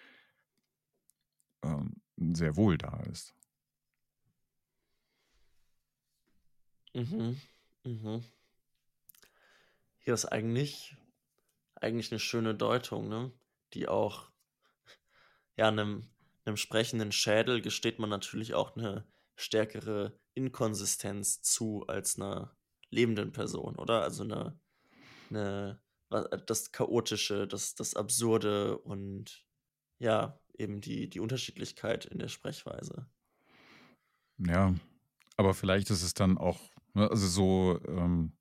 sehr 2.34 2.56
wohl 2.56 2.78
da 2.78 3.00
ist. 3.10 3.34
Mhm. 6.94 7.40
Mhm. 7.84 8.24
Hier 9.98 10.14
ist 10.14 10.26
eigentlich, 10.26 10.96
eigentlich 11.76 12.12
eine 12.12 12.20
schöne 12.20 12.54
Deutung, 12.54 13.08
ne? 13.08 13.32
Die 13.72 13.88
auch, 13.88 14.30
ja, 15.56 15.68
einem, 15.68 16.08
einem 16.44 16.56
sprechenden 16.56 17.10
Schädel 17.10 17.60
gesteht 17.60 17.98
man 17.98 18.10
natürlich 18.10 18.54
auch 18.54 18.76
eine 18.76 19.06
stärkere 19.36 20.18
Inkonsistenz 20.34 21.42
zu 21.42 21.86
als 21.86 22.16
einer 22.16 22.56
lebenden 22.90 23.32
Person, 23.32 23.76
oder? 23.76 24.02
Also 24.02 24.22
eine, 24.22 24.58
eine, 25.30 25.80
das 26.46 26.70
Chaotische, 26.70 27.48
das, 27.48 27.74
das 27.74 27.94
Absurde 27.94 28.78
und 28.78 29.44
ja, 29.98 30.38
eben 30.58 30.80
die, 30.80 31.08
die 31.08 31.20
Unterschiedlichkeit 31.20 32.04
in 32.04 32.18
der 32.18 32.28
Sprechweise. 32.28 33.06
Ja, 34.38 34.74
aber 35.36 35.54
vielleicht 35.54 35.90
ist 35.90 36.02
es 36.02 36.14
dann 36.14 36.38
auch, 36.38 36.60
ne, 36.94 37.08
also 37.10 37.26
so 37.26 37.80
ähm, 37.86 38.32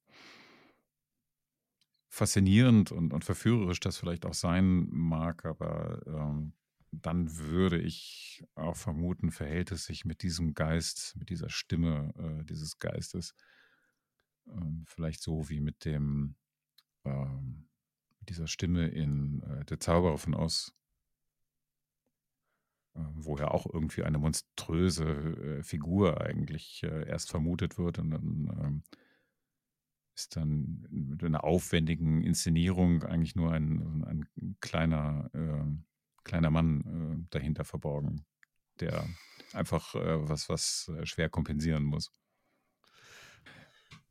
faszinierend 2.09 2.91
und, 2.91 3.13
und 3.13 3.23
verführerisch 3.25 3.79
das 3.79 3.97
vielleicht 3.97 4.25
auch 4.25 4.33
sein 4.33 4.87
mag, 4.89 5.45
aber 5.45 6.01
ähm, 6.05 6.53
dann 6.91 7.37
würde 7.37 7.79
ich 7.79 8.43
auch 8.53 8.75
vermuten, 8.75 9.31
verhält 9.31 9.71
es 9.71 9.85
sich 9.85 10.05
mit 10.05 10.21
diesem 10.21 10.53
Geist, 10.53 11.15
mit 11.15 11.29
dieser 11.29 11.49
Stimme 11.49 12.13
äh, 12.17 12.43
dieses 12.45 12.77
Geistes 12.77 13.33
ähm, 14.47 14.83
vielleicht 14.87 15.21
so 15.21 15.49
wie 15.49 15.61
mit 15.61 15.85
dem 15.85 16.35
ähm, 17.05 17.69
dieser 18.21 18.47
Stimme 18.47 18.87
in 18.87 19.41
äh, 19.43 19.65
Der 19.65 19.79
Zauberer 19.79 20.17
von 20.17 20.33
Oz, 20.33 20.73
wo 22.93 23.37
ja 23.37 23.49
auch 23.49 23.65
irgendwie 23.71 24.03
eine 24.03 24.19
monströse 24.19 25.05
äh, 25.05 25.63
Figur 25.63 26.21
eigentlich 26.21 26.83
äh, 26.83 27.07
erst 27.07 27.29
vermutet 27.31 27.77
wird 27.77 27.99
und 27.99 28.11
dann 28.11 28.57
ähm, 28.61 28.83
ist 30.15 30.35
dann 30.35 30.85
mit 30.89 31.23
einer 31.23 31.43
aufwendigen 31.43 32.21
Inszenierung 32.21 33.03
eigentlich 33.03 33.35
nur 33.35 33.51
ein, 33.51 34.03
ein 34.05 34.55
kleiner, 34.61 35.29
äh, 35.33 36.23
kleiner 36.23 36.51
Mann 36.51 37.25
äh, 37.25 37.27
dahinter 37.31 37.65
verborgen, 37.65 38.25
der 38.79 39.07
einfach 39.53 39.95
äh, 39.95 40.29
was, 40.29 40.49
was 40.49 40.91
äh, 40.95 41.05
schwer 41.05 41.29
kompensieren 41.29 41.83
muss. 41.83 42.11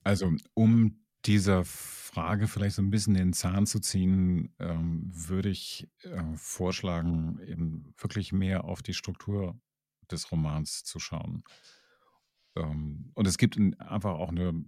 Also, 0.03 0.33
um 0.55 1.05
dieser 1.25 1.65
Frage 2.13 2.47
vielleicht 2.47 2.77
so 2.77 2.83
ein 2.83 2.91
bisschen 2.91 3.15
den 3.15 3.33
Zahn 3.33 3.67
zu 3.67 3.81
ziehen, 3.81 4.55
ähm, 4.59 5.11
würde 5.13 5.49
ich 5.49 5.89
äh, 6.03 6.23
vorschlagen, 6.37 7.41
eben 7.47 7.95
wirklich 7.97 8.33
mehr 8.33 8.65
auf 8.65 8.83
die 8.83 8.93
Struktur 8.93 9.59
des 10.11 10.31
Romans 10.31 10.85
zu 10.85 11.01
schauen. 11.01 11.43
Ähm, 12.55 13.11
und 13.15 13.27
es 13.27 13.39
gibt 13.39 13.57
ein, 13.57 13.81
einfach 13.81 14.13
auch 14.13 14.29
eine 14.29 14.65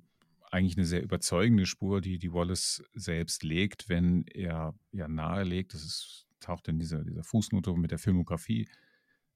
eigentlich 0.50 0.76
eine 0.76 0.87
sehr 0.87 1.02
überzeugende 1.02 1.66
Spur, 1.66 2.00
die, 2.00 2.18
die 2.18 2.33
Wallace 2.33 2.83
selbst 2.94 3.42
legt, 3.42 3.88
wenn 3.88 4.24
er 4.28 4.72
ja 4.92 5.09
nahelegt, 5.09 5.74
das 5.74 5.83
ist, 5.83 6.26
taucht 6.38 6.68
in 6.68 6.78
dieser, 6.78 7.02
dieser 7.02 7.24
Fußnote 7.24 7.74
mit 7.76 7.90
der 7.90 7.98
Filmografie 7.98 8.68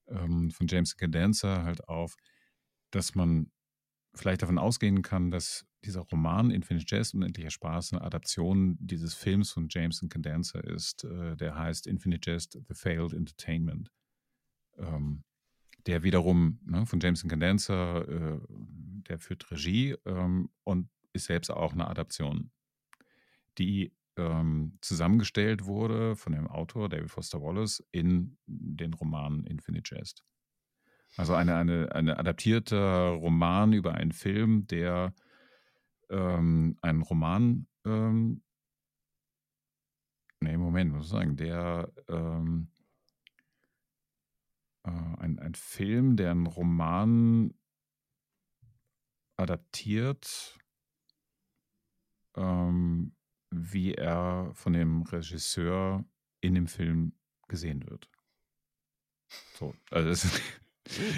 ähm, 0.06 0.50
von 0.52 0.68
James 0.68 0.96
Cadenza 0.96 1.64
halt 1.64 1.88
auf, 1.88 2.14
dass 2.92 3.16
man 3.16 3.50
vielleicht 4.18 4.42
davon 4.42 4.58
ausgehen 4.58 5.02
kann, 5.02 5.30
dass 5.30 5.66
dieser 5.84 6.00
Roman 6.00 6.50
Infinite 6.50 6.86
Jest, 6.94 7.14
Unendlicher 7.14 7.50
Spaß, 7.50 7.92
eine 7.92 8.02
Adaption 8.02 8.76
dieses 8.80 9.14
Films 9.14 9.52
von 9.52 9.68
James 9.70 10.04
Cadenza 10.08 10.60
ist, 10.60 11.04
äh, 11.04 11.36
der 11.36 11.54
heißt 11.54 11.86
Infinite 11.86 12.30
Jest, 12.30 12.58
The 12.68 12.74
Failed 12.74 13.12
Entertainment. 13.12 13.90
Ähm, 14.76 15.24
der 15.86 16.02
wiederum 16.02 16.60
ne, 16.64 16.84
von 16.84 17.00
James 17.00 17.26
Condenser, 17.26 18.06
äh, 18.08 18.40
der 19.08 19.18
führt 19.18 19.50
Regie 19.50 19.96
ähm, 20.04 20.50
und 20.64 20.90
ist 21.12 21.26
selbst 21.26 21.50
auch 21.50 21.72
eine 21.72 21.88
Adaption, 21.88 22.50
die 23.56 23.92
ähm, 24.16 24.78
zusammengestellt 24.80 25.64
wurde 25.64 26.16
von 26.16 26.32
dem 26.32 26.48
Autor 26.48 26.88
David 26.88 27.10
Foster 27.10 27.40
Wallace 27.40 27.82
in 27.92 28.36
den 28.46 28.92
Roman 28.94 29.44
Infinite 29.44 29.94
Jest. 29.94 30.24
Also 31.16 31.34
eine, 31.34 31.56
eine, 31.56 31.92
eine 31.92 32.18
adaptierter 32.18 33.08
Roman 33.10 33.72
über 33.72 33.94
einen 33.94 34.12
Film, 34.12 34.66
der 34.66 35.14
ähm, 36.10 36.76
einen 36.80 37.02
Roman, 37.02 37.66
ähm, 37.84 38.42
nee, 40.40 40.56
Moment, 40.56 40.92
muss 40.92 41.06
ich 41.06 41.10
sagen, 41.10 41.36
der 41.36 41.92
ähm, 42.08 42.70
äh, 44.84 44.90
ein, 44.90 45.38
ein 45.38 45.54
Film, 45.54 46.16
der 46.16 46.30
einen 46.30 46.46
Roman 46.46 47.54
adaptiert, 49.36 50.58
ähm, 52.36 53.14
wie 53.50 53.94
er 53.94 54.50
von 54.54 54.72
dem 54.72 55.02
Regisseur 55.02 56.04
in 56.40 56.54
dem 56.54 56.66
Film 56.66 57.12
gesehen 57.48 57.88
wird. 57.88 58.08
So, 59.54 59.74
also 59.90 60.08
es, 60.08 60.40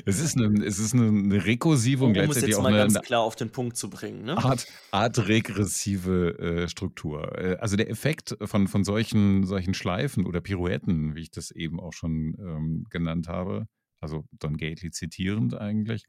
es 0.05 0.21
ist 0.21 0.37
eine, 0.37 0.65
es 0.65 0.79
ist 0.79 0.95
eine 0.95 1.45
rekursive 1.45 2.05
und 2.05 2.11
um 2.11 2.15
gleichzeitig 2.15 2.43
es 2.43 2.49
jetzt 2.49 2.59
auch 2.59 2.63
mal 2.63 2.75
eine, 2.75 2.79
ganz 2.79 3.01
klar 3.03 3.21
auf 3.21 3.37
den 3.37 3.51
Punkt 3.51 3.77
zu 3.77 3.91
bringen, 3.91 4.25
ne? 4.25 4.37
Art, 4.37 4.67
Art 4.91 5.29
regressive 5.29 6.39
äh, 6.39 6.69
Struktur. 6.69 7.39
Äh, 7.39 7.57
also 7.57 7.77
der 7.77 7.91
Effekt 7.91 8.37
von, 8.43 8.69
von 8.69 8.85
solchen, 8.85 9.45
solchen 9.45 9.75
Schleifen 9.75 10.27
oder 10.27 10.41
Pirouetten, 10.41 11.15
wie 11.15 11.23
ich 11.23 11.31
das 11.31 11.51
eben 11.51 11.81
auch 11.81 11.93
schon 11.93 12.37
ähm, 12.39 12.87
genannt 12.91 13.29
habe, 13.29 13.67
also 14.01 14.25
Don 14.33 14.57
Gately 14.57 14.91
zitierend 14.91 15.55
eigentlich, 15.55 16.05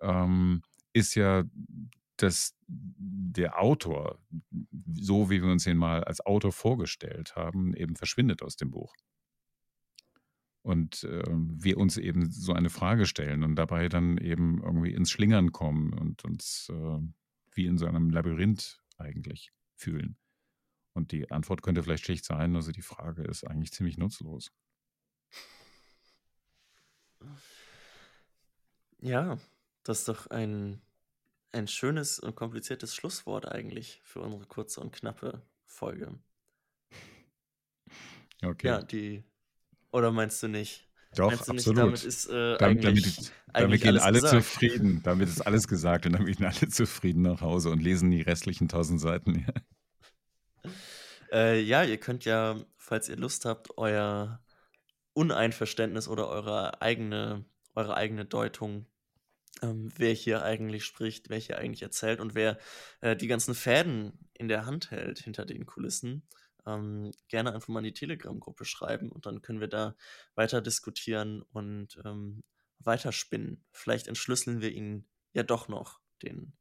ähm, 0.00 0.62
ist 0.92 1.14
ja 1.14 1.44
dass 2.22 2.54
der 2.68 3.60
Autor, 3.60 4.18
so 4.94 5.28
wie 5.28 5.42
wir 5.42 5.50
uns 5.50 5.66
ihn 5.66 5.76
mal 5.76 6.04
als 6.04 6.24
Autor 6.24 6.52
vorgestellt 6.52 7.34
haben, 7.34 7.74
eben 7.74 7.96
verschwindet 7.96 8.42
aus 8.42 8.56
dem 8.56 8.70
Buch. 8.70 8.94
Und 10.62 11.04
äh, 11.04 11.24
wir 11.26 11.76
uns 11.76 11.96
eben 11.96 12.30
so 12.30 12.52
eine 12.52 12.70
Frage 12.70 13.06
stellen 13.06 13.42
und 13.42 13.56
dabei 13.56 13.88
dann 13.88 14.16
eben 14.18 14.62
irgendwie 14.62 14.92
ins 14.92 15.10
Schlingern 15.10 15.50
kommen 15.50 15.92
und 15.92 16.24
uns 16.24 16.70
äh, 16.72 16.98
wie 17.52 17.66
in 17.66 17.78
so 17.78 17.86
einem 17.86 18.10
Labyrinth 18.10 18.80
eigentlich 18.96 19.52
fühlen. 19.74 20.16
Und 20.94 21.10
die 21.10 21.30
Antwort 21.30 21.62
könnte 21.62 21.82
vielleicht 21.82 22.04
schlicht 22.04 22.24
sein, 22.24 22.54
also 22.54 22.70
die 22.70 22.82
Frage 22.82 23.22
ist 23.22 23.44
eigentlich 23.44 23.72
ziemlich 23.72 23.98
nutzlos. 23.98 24.52
Ja, 29.00 29.38
das 29.82 30.00
ist 30.00 30.08
doch 30.08 30.28
ein 30.28 30.80
ein 31.52 31.68
schönes 31.68 32.18
und 32.18 32.34
kompliziertes 32.34 32.94
Schlusswort 32.94 33.46
eigentlich 33.46 34.00
für 34.02 34.20
unsere 34.20 34.46
kurze 34.46 34.80
und 34.80 34.92
knappe 34.92 35.42
Folge. 35.66 36.18
Okay. 38.44 38.66
Ja, 38.66 38.82
die. 38.82 39.22
Oder 39.92 40.10
meinst 40.10 40.42
du 40.42 40.48
nicht? 40.48 40.88
Doch, 41.14 41.30
du 41.30 41.38
absolut. 41.38 41.66
Nicht, 41.66 41.78
damit 41.78 42.04
ist 42.04 42.26
äh, 42.26 42.56
damit, 42.58 42.86
eigentlich, 42.86 43.16
damit, 43.16 43.32
damit 43.52 43.82
gehen 43.82 43.98
alle 43.98 44.20
gesagt. 44.20 44.44
zufrieden. 44.44 45.00
Damit 45.02 45.28
ist 45.28 45.42
alles 45.42 45.68
gesagt 45.68 46.06
und 46.06 46.12
dann 46.12 46.24
gehen 46.24 46.44
alle 46.44 46.68
zufrieden 46.68 47.22
nach 47.22 47.40
Hause 47.40 47.70
und 47.70 47.82
lesen 47.82 48.10
die 48.10 48.22
restlichen 48.22 48.68
tausend 48.68 49.00
Seiten. 49.00 49.46
äh, 51.32 51.60
ja, 51.60 51.84
ihr 51.84 51.98
könnt 51.98 52.24
ja, 52.24 52.56
falls 52.78 53.08
ihr 53.08 53.16
Lust 53.16 53.44
habt, 53.44 53.76
euer 53.76 54.40
Uneinverständnis 55.12 56.08
oder 56.08 56.28
eure 56.28 56.80
eigene, 56.80 57.44
eure 57.74 57.94
eigene 57.94 58.24
Deutung 58.24 58.86
ähm, 59.62 59.92
wer 59.96 60.12
hier 60.12 60.42
eigentlich 60.42 60.84
spricht, 60.84 61.30
wer 61.30 61.38
hier 61.38 61.58
eigentlich 61.58 61.82
erzählt 61.82 62.20
und 62.20 62.34
wer 62.34 62.58
äh, 63.00 63.16
die 63.16 63.28
ganzen 63.28 63.54
Fäden 63.54 64.12
in 64.34 64.48
der 64.48 64.66
Hand 64.66 64.90
hält 64.90 65.20
hinter 65.20 65.44
den 65.44 65.66
Kulissen. 65.66 66.22
Ähm, 66.66 67.12
gerne 67.28 67.54
einfach 67.54 67.68
mal 67.68 67.80
in 67.80 67.86
die 67.86 67.92
Telegram-Gruppe 67.92 68.64
schreiben 68.64 69.10
und 69.10 69.26
dann 69.26 69.42
können 69.42 69.60
wir 69.60 69.68
da 69.68 69.96
weiter 70.34 70.60
diskutieren 70.60 71.42
und 71.52 72.00
ähm, 72.04 72.42
weiterspinnen. 72.78 73.64
Vielleicht 73.72 74.06
entschlüsseln 74.06 74.60
wir 74.60 74.72
ihn 74.72 75.06
ja 75.32 75.42
doch 75.42 75.68
noch, 75.68 76.00
den, 76.22 76.52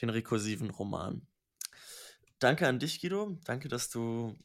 den 0.00 0.10
rekursiven 0.10 0.70
Roman. 0.70 1.26
Danke 2.38 2.66
an 2.66 2.78
dich, 2.78 3.00
Guido. 3.00 3.38
Danke, 3.44 3.68
dass 3.68 3.90
du 3.90 4.38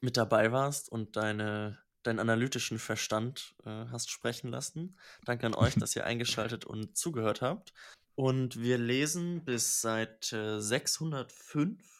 mit 0.00 0.16
dabei 0.16 0.50
warst 0.52 0.90
und 0.90 1.16
deine 1.16 1.78
deinen 2.02 2.18
analytischen 2.18 2.78
Verstand 2.78 3.54
äh, 3.64 3.86
hast 3.90 4.10
sprechen 4.10 4.50
lassen. 4.50 4.98
Danke 5.24 5.46
an 5.46 5.54
euch, 5.54 5.74
dass 5.78 5.94
ihr 5.96 6.06
eingeschaltet 6.06 6.64
und 6.64 6.96
zugehört 6.96 7.42
habt. 7.42 7.72
Und 8.14 8.60
wir 8.60 8.78
lesen 8.78 9.44
bis 9.44 9.80
Seite 9.80 10.60
605 10.60 11.99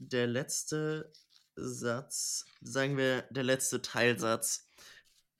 der 0.00 0.26
letzte 0.26 1.12
Satz, 1.54 2.46
sagen 2.60 2.96
wir 2.96 3.22
der 3.30 3.44
letzte 3.44 3.82
Teilsatz 3.82 4.66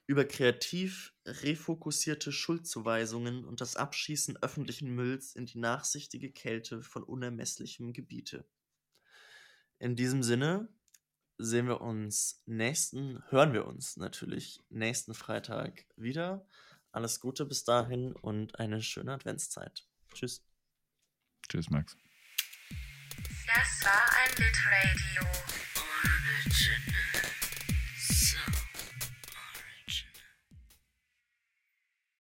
über 0.06 0.24
kreativ 0.24 1.14
refokussierte 1.24 2.32
Schuldzuweisungen 2.32 3.44
und 3.44 3.60
das 3.60 3.76
Abschießen 3.76 4.36
öffentlichen 4.42 4.94
Mülls 4.94 5.34
in 5.34 5.46
die 5.46 5.58
nachsichtige 5.58 6.30
Kälte 6.30 6.82
von 6.82 7.02
unermesslichem 7.04 7.92
Gebiete. 7.92 8.44
In 9.78 9.96
diesem 9.96 10.22
Sinne, 10.22 10.68
sehen 11.38 11.66
wir 11.66 11.80
uns 11.80 12.42
nächsten, 12.44 13.22
hören 13.30 13.52
wir 13.52 13.66
uns 13.66 13.96
natürlich 13.96 14.60
nächsten 14.68 15.14
Freitag 15.14 15.86
wieder. 15.96 16.46
Alles 16.92 17.20
Gute 17.20 17.46
bis 17.46 17.64
dahin 17.64 18.12
und 18.12 18.58
eine 18.58 18.82
schöne 18.82 19.12
Adventszeit. 19.12 19.86
Tschüss. 20.12 20.42
Tschüss, 21.48 21.70
Max. 21.70 21.96
Das 23.52 23.84
war 23.84 24.06
ein 24.22 24.30
Litradio 24.36 25.22
ohne 25.74 26.54
Jingle. 26.54 27.09